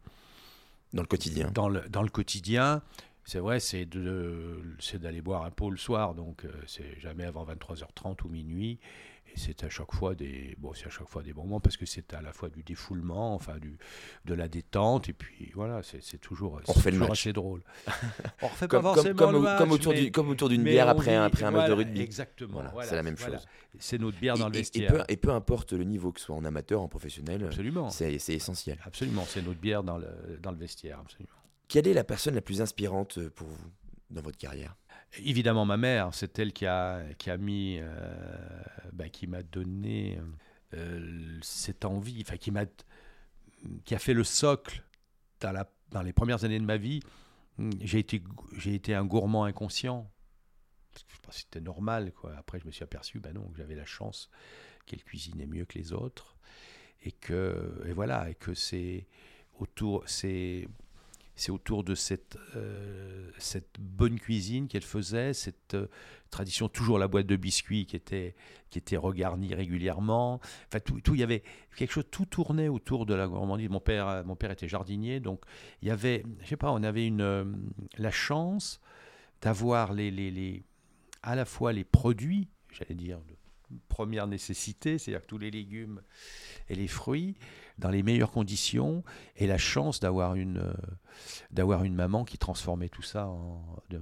dans 0.92 1.03
le 1.03 1.07
quotidien. 1.07 1.51
Dans 1.53 1.68
le, 1.68 1.88
dans 1.88 2.03
le 2.03 2.09
quotidien, 2.09 2.83
c'est 3.25 3.38
vrai, 3.38 3.61
c'est, 3.61 3.85
de, 3.85 4.61
c'est 4.81 5.01
d'aller 5.01 5.23
boire 5.23 5.44
un 5.44 5.51
pot 5.51 5.70
le 5.70 5.77
soir, 5.77 6.14
donc 6.14 6.44
euh, 6.44 6.51
c'est 6.66 6.99
jamais 6.99 7.25
avant 7.25 7.44
23h30 7.44 8.25
ou 8.25 8.29
minuit. 8.29 8.81
Et 9.35 9.38
c'est 9.38 9.64
à 9.64 9.69
chaque 9.69 9.93
fois 9.93 10.14
des 10.14 10.55
bon, 10.59 10.73
c'est 10.75 10.87
à 10.87 10.90
chaque 10.90 11.09
fois 11.09 11.23
des 11.23 11.33
bons 11.33 11.45
moments 11.45 11.61
parce 11.61 11.77
que 11.77 11.87
c'est 11.87 12.12
à 12.14 12.21
la 12.21 12.33
fois 12.33 12.49
du 12.49 12.62
défoulement, 12.62 13.35
enfin 13.35 13.59
du 13.59 13.77
de 14.25 14.35
la 14.35 14.49
détente 14.49 15.09
et 15.09 15.12
puis 15.12 15.53
voilà, 15.55 15.83
c'est 15.83 16.19
toujours, 16.19 16.61
on 16.66 16.73
refait 16.73 16.90
toujours 16.90 17.12
assez 17.12 17.33
drôle. 17.33 17.62
on 18.43 18.49
refait 18.49 18.69
comme, 18.69 18.83
pas 18.83 18.95
forcément 18.95 19.16
comme, 19.16 19.45
le 19.45 19.59
comme, 19.59 19.73
autour 19.73 19.93
du, 19.93 20.11
comme 20.11 20.29
autour 20.31 20.49
d'une 20.49 20.64
bière 20.64 20.88
après 20.88 21.14
un, 21.14 21.25
après 21.25 21.45
un 21.45 21.51
match 21.51 21.69
de 21.69 21.75
rugby. 21.75 22.01
Exactement. 22.01 22.62
Voilà, 22.73 22.88
c'est 22.88 22.97
la 22.97 23.03
même 23.03 23.16
chose. 23.16 23.47
C'est 23.79 23.99
notre 23.99 24.19
bière 24.19 24.37
dans 24.37 24.49
le 24.49 24.55
vestiaire. 24.55 25.05
Et 25.09 25.16
peu, 25.16 25.31
importe 25.31 25.73
le 25.73 25.85
niveau, 25.85 26.12
que 26.12 26.21
ce 26.21 26.27
soit 26.27 26.37
en 26.37 26.45
amateur, 26.45 26.81
en 26.83 26.88
professionnel, 26.88 27.45
absolument. 27.45 27.90
C'est 27.90 28.14
essentiel. 28.29 28.79
Absolument, 28.85 29.25
c'est 29.27 29.43
notre 29.43 29.61
bière 29.61 29.83
dans 29.83 29.99
le 29.99 30.09
dans 30.43 30.51
le 30.51 30.57
vestiaire, 30.57 30.99
absolument. 31.01 31.35
Quelle 31.69 31.87
est 31.87 31.95
la 31.95 32.05
personne 32.05 32.35
la 32.35 32.40
plus 32.40 32.61
inspirante 32.61 33.29
pour 33.29 33.47
vous 33.47 33.71
dans 34.11 34.23
votre 34.23 34.38
carrière? 34.38 34.75
Évidemment, 35.18 35.64
ma 35.64 35.77
mère, 35.77 36.14
c'est 36.14 36.38
elle 36.38 36.53
qui 36.53 36.66
a, 36.66 37.03
qui 37.18 37.31
a 37.31 37.37
mis, 37.37 37.79
euh, 37.81 37.88
bah, 38.92 39.09
qui 39.09 39.27
m'a 39.27 39.42
donné 39.42 40.20
euh, 40.75 41.38
cette 41.42 41.85
envie, 41.85 42.23
enfin, 42.23 42.37
qui 42.37 42.53
m'a, 42.53 42.64
qui 43.85 43.94
a 43.94 43.99
fait 43.99 44.14
le 44.14 44.23
socle 44.23 44.85
dans, 45.40 46.03
les 46.03 46.12
premières 46.12 46.44
années 46.44 46.61
de 46.61 46.64
ma 46.64 46.77
vie. 46.77 47.01
J'ai 47.81 47.99
été, 47.99 48.23
j'ai 48.57 48.75
été 48.75 48.94
un 48.94 49.05
gourmand 49.05 49.44
inconscient. 49.44 50.11
Parce 50.92 51.05
que 51.05 51.27
que 51.27 51.35
c'était 51.35 51.61
normal, 51.61 52.12
quoi. 52.12 52.35
Après, 52.37 52.59
je 52.59 52.66
me 52.66 52.70
suis 52.70 52.83
aperçu, 52.83 53.20
ben 53.20 53.33
non, 53.33 53.49
que 53.51 53.59
j'avais 53.59 53.77
la 53.77 53.85
chance 53.85 54.31
qu'elle 54.87 55.03
cuisinait 55.05 55.46
mieux 55.46 55.64
que 55.64 55.79
les 55.79 55.92
autres. 55.92 56.37
Et 57.03 57.12
que, 57.12 57.83
et 57.87 57.92
voilà, 57.92 58.29
et 58.29 58.35
que 58.35 58.55
c'est 58.55 59.07
autour, 59.59 60.03
c'est 60.07 60.68
c'est 61.40 61.50
autour 61.50 61.85
de 61.85 61.94
cette, 61.94 62.37
euh, 62.55 63.31
cette 63.38 63.81
bonne 63.81 64.20
cuisine 64.20 64.68
qu'elle 64.68 64.83
faisait, 64.83 65.33
cette 65.33 65.72
euh, 65.72 65.87
tradition, 66.29 66.68
toujours 66.68 66.98
la 66.98 67.09
boîte 67.09 67.26
de 67.26 67.37
biscuits 67.37 67.87
qui 67.87 67.96
était, 67.96 68.35
qui 68.68 68.79
était 68.79 68.98
regarnie 68.98 69.55
régulièrement. 69.55 70.38
Enfin, 70.68 70.81
tout, 70.81 71.00
tout, 71.00 71.14
il 71.14 71.20
y 71.20 71.22
avait 71.22 71.42
quelque 71.76 71.92
chose, 71.92 72.05
tout 72.11 72.26
tournait 72.26 72.68
autour 72.68 73.07
de 73.07 73.14
la 73.14 73.26
gourmandise. 73.26 73.70
Mon 73.70 73.81
père, 73.81 74.22
mon 74.26 74.37
père 74.37 74.50
était 74.50 74.68
jardinier, 74.68 75.18
donc 75.18 75.40
il 75.81 75.88
y 75.88 75.90
avait, 75.90 76.24
je 76.42 76.48
sais 76.48 76.59
pas, 76.59 76.72
on 76.72 76.83
avait 76.83 77.07
une, 77.07 77.22
euh, 77.22 77.44
la 77.96 78.11
chance 78.11 78.79
d'avoir 79.40 79.94
les, 79.94 80.11
les, 80.11 80.31
les, 80.31 80.62
à 81.22 81.37
la 81.37 81.46
fois 81.46 81.72
les 81.72 81.85
produits, 81.85 82.48
j'allais 82.70 82.94
dire, 82.94 83.18
de 83.20 83.35
première 83.88 84.26
nécessité, 84.26 84.98
c'est-à-dire 84.98 85.26
tous 85.26 85.38
les 85.38 85.50
légumes 85.50 86.02
et 86.68 86.74
les 86.74 86.88
fruits, 86.88 87.37
dans 87.78 87.90
les 87.90 88.02
meilleures 88.02 88.33
conditions, 88.33 89.02
et 89.37 89.46
la 89.46 89.59
chance 89.59 90.00
d'avoir 90.00 90.35
une, 90.35 90.59
euh, 90.59 91.85
une 91.85 91.94
maman 91.94 92.24
qui 92.24 92.38
transformait 92.38 92.88
tout 92.88 93.02
ça 93.02 93.26
en, 93.26 93.62
de 93.88 94.00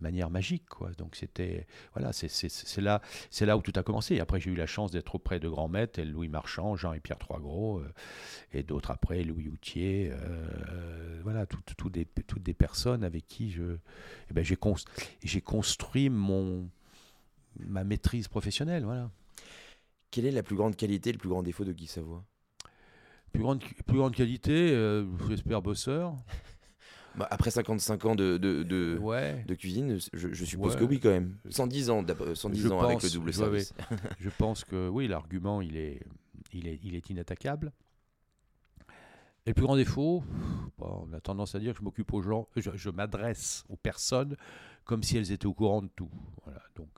manière 0.00 0.30
magique. 0.30 0.66
Quoi. 0.66 0.90
Donc 0.98 1.16
c'était 1.16 1.66
voilà, 1.94 2.12
c'est, 2.12 2.28
là, 2.80 3.00
c'est 3.30 3.46
là 3.46 3.56
où 3.56 3.62
tout 3.62 3.72
a 3.76 3.82
commencé. 3.82 4.20
Après, 4.20 4.40
j'ai 4.40 4.50
eu 4.50 4.54
la 4.54 4.66
chance 4.66 4.90
d'être 4.90 5.14
auprès 5.14 5.40
de 5.40 5.48
grands 5.48 5.68
maîtres, 5.68 6.00
Louis 6.02 6.28
Marchand, 6.28 6.76
Jean 6.76 6.92
et 6.92 7.00
Pierre 7.00 7.18
Troisgros, 7.18 7.80
euh, 7.80 7.92
et 8.52 8.62
d'autres 8.62 8.90
après, 8.90 9.22
Louis 9.24 9.48
Houtier, 9.48 10.10
euh, 10.12 11.20
voilà, 11.22 11.46
tout, 11.46 11.90
des, 11.90 12.04
toutes 12.04 12.42
des 12.42 12.54
personnes 12.54 13.04
avec 13.04 13.26
qui 13.26 13.50
je, 13.50 13.78
eh 14.30 14.34
ben, 14.34 14.44
j'ai, 14.44 14.58
j'ai 15.22 15.40
construit 15.40 16.10
mon 16.10 16.68
ma 17.58 17.84
maîtrise 17.84 18.28
professionnelle. 18.28 18.84
Voilà. 18.84 19.10
Quelle 20.10 20.26
est 20.26 20.30
la 20.30 20.42
plus 20.42 20.56
grande 20.56 20.76
qualité, 20.76 21.12
le 21.12 21.18
plus 21.18 21.28
grand 21.28 21.42
défaut 21.42 21.64
de 21.64 21.72
Guy 21.72 21.86
Savoie? 21.86 22.24
Plus 23.32 23.42
grande, 23.42 23.62
plus 23.86 23.96
grande 23.96 24.14
qualité, 24.14 24.70
euh, 24.72 25.04
j'espère 25.28 25.62
bosseur. 25.62 26.14
Bah, 27.16 27.28
après 27.30 27.52
55 27.52 28.04
ans 28.06 28.14
de, 28.16 28.38
de, 28.38 28.64
de, 28.64 28.98
de 29.46 29.54
cuisine, 29.54 29.98
je, 30.12 30.44
suppose 30.44 30.74
que 30.74 30.82
oui 30.82 30.98
quand 30.98 31.10
même. 31.10 31.36
110 31.48 31.90
ans, 31.90 32.04
110 32.34 32.72
ans 32.72 32.80
avec 32.80 33.04
le 33.04 33.10
double 33.10 33.32
service. 33.32 33.72
je 34.18 34.30
pense 34.30 34.64
que 34.64 34.88
oui, 34.88 35.06
l'argument 35.06 35.60
il 35.60 35.76
est, 35.76 36.00
il, 36.52 36.66
est, 36.66 36.80
il 36.82 36.96
est 36.96 37.10
inattaquable. 37.10 37.72
Et 39.46 39.50
le 39.50 39.54
plus 39.54 39.64
grand 39.64 39.76
défaut, 39.76 40.24
on 40.78 41.12
a 41.12 41.20
tendance 41.20 41.54
à 41.54 41.60
dire 41.60 41.72
que 41.74 41.78
je 41.78 41.84
m'occupe 41.84 42.12
aux 42.14 42.22
gens, 42.22 42.48
je, 42.56 42.70
je 42.74 42.90
m'adresse 42.90 43.64
aux 43.68 43.76
personnes 43.76 44.36
comme 44.84 45.02
si 45.04 45.16
elles 45.16 45.30
étaient 45.30 45.46
au 45.46 45.54
courant 45.54 45.82
de 45.82 45.90
tout. 45.94 46.10
Voilà, 46.44 46.62
donc 46.74 46.88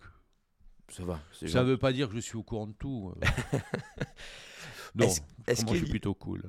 ça 0.88 1.04
va. 1.04 1.20
Ça 1.32 1.62
ne 1.62 1.68
veut 1.68 1.78
pas 1.78 1.92
dire 1.92 2.08
que 2.08 2.14
je 2.14 2.20
suis 2.20 2.36
au 2.36 2.42
courant 2.42 2.66
de 2.66 2.72
tout. 2.72 3.12
Euh. 3.22 3.58
non, 4.94 5.06
est-ce, 5.46 5.64
moi, 5.64 5.74
je 5.74 5.80
suis 5.80 5.90
plutôt 5.90 6.14
cool. 6.14 6.42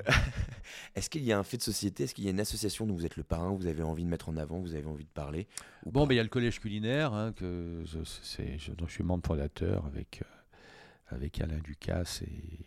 est-ce 0.96 1.10
qu'il 1.10 1.24
y 1.24 1.32
a 1.32 1.40
un 1.40 1.44
fait 1.44 1.58
de 1.58 1.64
société? 1.64 2.04
Est-ce 2.04 2.14
qu'il 2.14 2.24
y 2.24 2.28
a 2.28 2.32
une 2.32 2.40
association 2.40 2.86
dont 2.86 2.94
vous 2.94 3.06
êtes 3.06 3.18
le 3.18 3.24
parrain, 3.24 3.52
vous 3.54 3.68
avez 3.68 3.84
envie 3.84 4.04
de 4.04 4.10
mettre 4.10 4.30
en 4.30 4.38
avant, 4.38 4.60
vous 4.60 4.76
avez 4.76 4.86
envie 4.86 5.06
de 5.06 5.10
parler 5.10 5.48
Bon, 5.86 6.06
ben, 6.06 6.14
il 6.14 6.18
y 6.18 6.20
a 6.20 6.24
le 6.24 6.30
collège 6.30 6.60
culinaire, 6.60 7.14
hein, 7.14 7.34
que 7.34 7.84
c'est, 8.22 8.58
je, 8.58 8.72
dont 8.72 8.88
je 8.88 8.94
suis 8.94 9.04
membre 9.04 9.26
fondateur 9.26 9.86
avec, 9.86 10.22
euh, 10.22 11.16
avec 11.16 11.42
Alain 11.42 11.60
Ducasse 11.60 12.22
et 12.22 12.66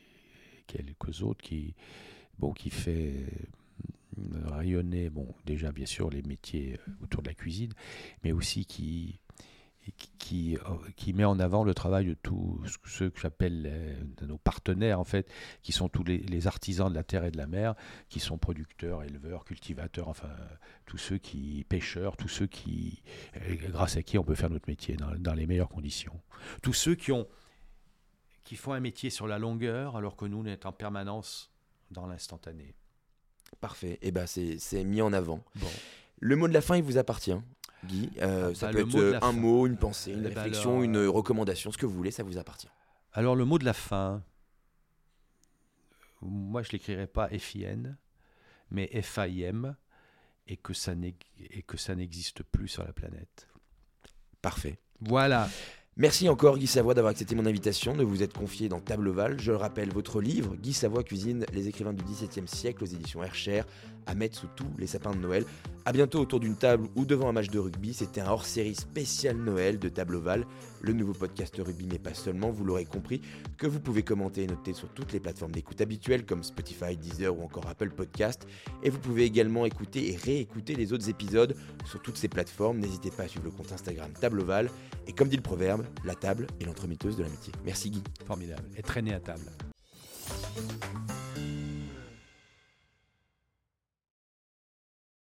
quelques 0.66 1.22
autres 1.22 1.42
qui, 1.42 1.74
bon, 2.38 2.52
qui 2.52 2.70
fait 2.70 3.14
euh, 4.18 4.48
rayonner, 4.48 5.08
bon, 5.08 5.34
déjà 5.46 5.72
bien 5.72 5.86
sûr 5.86 6.10
les 6.10 6.22
métiers 6.22 6.78
autour 7.02 7.22
de 7.22 7.28
la 7.28 7.34
cuisine, 7.34 7.72
mais 8.24 8.32
aussi 8.32 8.64
qui 8.64 9.20
qui, 10.18 10.56
euh, 10.56 10.58
qui, 10.96 11.12
met 11.12 11.24
en 11.24 11.38
avant 11.40 11.64
le 11.64 11.74
travail 11.74 12.06
de 12.06 12.14
tous 12.14 12.62
ceux 12.86 13.10
que 13.10 13.20
j'appelle 13.20 13.96
nos 14.22 14.38
partenaires, 14.38 15.00
en 15.00 15.04
fait, 15.04 15.30
qui 15.62 15.72
sont 15.72 15.88
tous 15.88 16.04
les, 16.04 16.46
artisans 16.46 16.88
de 16.88 16.94
la 16.94 17.02
terre 17.02 17.24
et 17.24 17.30
de 17.30 17.38
la 17.38 17.46
mer, 17.46 17.74
qui 18.08 18.20
sont 18.20 18.38
producteurs, 18.38 19.02
éleveurs, 19.02 19.44
cultivateurs, 19.44 20.08
enfin, 20.08 20.30
tous 20.86 20.98
ceux 20.98 21.18
qui, 21.18 21.64
pêcheurs, 21.68 22.16
tous 22.16 22.28
ceux 22.28 22.46
qui, 22.46 23.02
grâce 23.68 23.96
à 23.96 24.02
qui 24.02 24.18
on 24.18 24.24
peut 24.24 24.34
faire 24.34 24.50
notre 24.50 24.68
métier 24.68 24.96
dans, 24.96 25.14
dans 25.18 25.34
les 25.34 25.46
meilleures 25.46 25.68
conditions. 25.68 26.20
Tous 26.62 26.72
ceux 26.72 26.94
qui 26.94 27.12
ont 27.12 27.26
qui 28.50 28.56
font 28.56 28.72
un 28.72 28.80
métier 28.80 29.10
sur 29.10 29.28
la 29.28 29.38
longueur, 29.38 29.96
alors 29.96 30.16
que 30.16 30.24
nous, 30.24 30.38
on 30.38 30.44
est 30.44 30.66
en 30.66 30.72
permanence 30.72 31.52
dans 31.92 32.06
l'instantané. 32.06 32.74
Parfait. 33.60 33.92
Et 34.02 34.08
eh 34.08 34.10
ben 34.10 34.26
c'est 34.26 34.84
mis 34.84 35.02
en 35.02 35.12
avant. 35.12 35.44
Le 36.18 36.34
mot 36.34 36.48
de 36.48 36.52
la 36.52 36.60
fin, 36.60 36.76
il 36.76 36.82
vous 36.82 36.98
appartient. 36.98 37.36
Guy, 37.84 38.10
euh, 38.20 38.50
ah, 38.50 38.54
ça 38.54 38.66
bah, 38.66 38.72
peut 38.72 38.80
être 38.80 38.96
euh, 38.96 39.18
un 39.22 39.32
mot, 39.32 39.66
une 39.66 39.76
pensée, 39.76 40.12
une 40.12 40.26
eh 40.26 40.28
ben 40.28 40.42
réflexion, 40.42 40.82
une 40.82 40.98
recommandation, 41.06 41.72
ce 41.72 41.78
que 41.78 41.86
vous 41.86 41.94
voulez, 41.94 42.10
ça 42.10 42.22
vous 42.22 42.38
appartient. 42.38 42.68
Alors 43.12 43.36
le 43.36 43.44
mot 43.44 43.58
de 43.58 43.64
la 43.64 43.72
fin, 43.72 44.22
moi 46.20 46.62
je 46.62 46.72
l'écrirai 46.72 47.06
pas 47.06 47.28
FIN, 47.28 47.96
mais 48.70 48.88
FIM, 49.02 49.76
et 50.46 50.56
que 50.56 50.74
ça 50.74 50.94
n'existe 51.94 52.42
plus 52.42 52.68
sur 52.68 52.84
la 52.84 52.92
planète. 52.92 53.48
Parfait. 54.42 54.78
Voilà. 55.00 55.48
Merci 55.96 56.28
encore 56.28 56.56
Guy 56.56 56.66
Savoie 56.66 56.94
d'avoir 56.94 57.10
accepté 57.10 57.34
mon 57.34 57.44
invitation, 57.46 57.94
de 57.94 58.04
vous 58.04 58.22
être 58.22 58.38
confié 58.38 58.68
dans 58.68 58.80
Table 58.80 59.10
Val. 59.10 59.38
Je 59.38 59.50
le 59.50 59.58
rappelle, 59.58 59.90
votre 59.90 60.20
livre, 60.20 60.56
Guy 60.56 60.72
Savoie 60.72 61.02
cuisine 61.02 61.44
les 61.52 61.68
écrivains 61.68 61.92
du 61.92 62.02
XVIIe 62.02 62.48
siècle 62.48 62.84
aux 62.84 62.86
éditions 62.86 63.22
Hercher, 63.22 63.62
à 64.06 64.14
mettre 64.14 64.38
sous 64.38 64.46
tous 64.56 64.70
les 64.78 64.86
sapins 64.86 65.14
de 65.14 65.20
Noël. 65.20 65.44
A 65.86 65.92
bientôt 65.92 66.20
autour 66.20 66.40
d'une 66.40 66.56
table 66.56 66.88
ou 66.94 67.04
devant 67.04 67.28
un 67.28 67.32
match 67.32 67.48
de 67.48 67.58
rugby. 67.58 67.94
C'était 67.94 68.20
un 68.20 68.28
hors-série 68.28 68.74
spécial 68.74 69.36
Noël 69.36 69.78
de 69.78 69.88
Table 69.88 70.16
Val, 70.16 70.46
le 70.82 70.92
nouveau 70.92 71.14
podcast 71.14 71.56
rugby, 71.56 71.86
mais 71.90 71.98
pas 71.98 72.12
seulement, 72.12 72.50
vous 72.50 72.64
l'aurez 72.64 72.84
compris, 72.84 73.22
que 73.56 73.66
vous 73.66 73.80
pouvez 73.80 74.02
commenter 74.02 74.42
et 74.42 74.46
noter 74.46 74.74
sur 74.74 74.88
toutes 74.88 75.12
les 75.12 75.20
plateformes 75.20 75.52
d'écoute 75.52 75.80
habituelles 75.80 76.26
comme 76.26 76.42
Spotify, 76.42 76.96
Deezer 76.96 77.36
ou 77.36 77.42
encore 77.42 77.66
Apple 77.66 77.90
Podcast. 77.90 78.46
Et 78.82 78.90
vous 78.90 78.98
pouvez 78.98 79.24
également 79.24 79.64
écouter 79.64 80.12
et 80.12 80.16
réécouter 80.16 80.74
les 80.74 80.92
autres 80.92 81.08
épisodes 81.08 81.56
sur 81.86 82.00
toutes 82.02 82.18
ces 82.18 82.28
plateformes. 82.28 82.78
N'hésitez 82.78 83.10
pas 83.10 83.24
à 83.24 83.28
suivre 83.28 83.46
le 83.46 83.50
compte 83.50 83.72
Instagram 83.72 84.10
Table 84.20 84.42
Val. 84.42 84.70
Et 85.06 85.12
comme 85.12 85.28
dit 85.28 85.36
le 85.36 85.42
proverbe, 85.42 85.84
la 86.04 86.14
table 86.14 86.46
est 86.60 86.64
l'entremetteuse 86.64 87.16
de 87.16 87.22
l'amitié. 87.22 87.52
Merci 87.64 87.90
Guy. 87.90 88.02
Formidable. 88.26 88.68
Et 88.76 88.82
traîner 88.82 89.14
à 89.14 89.20
table. 89.20 89.50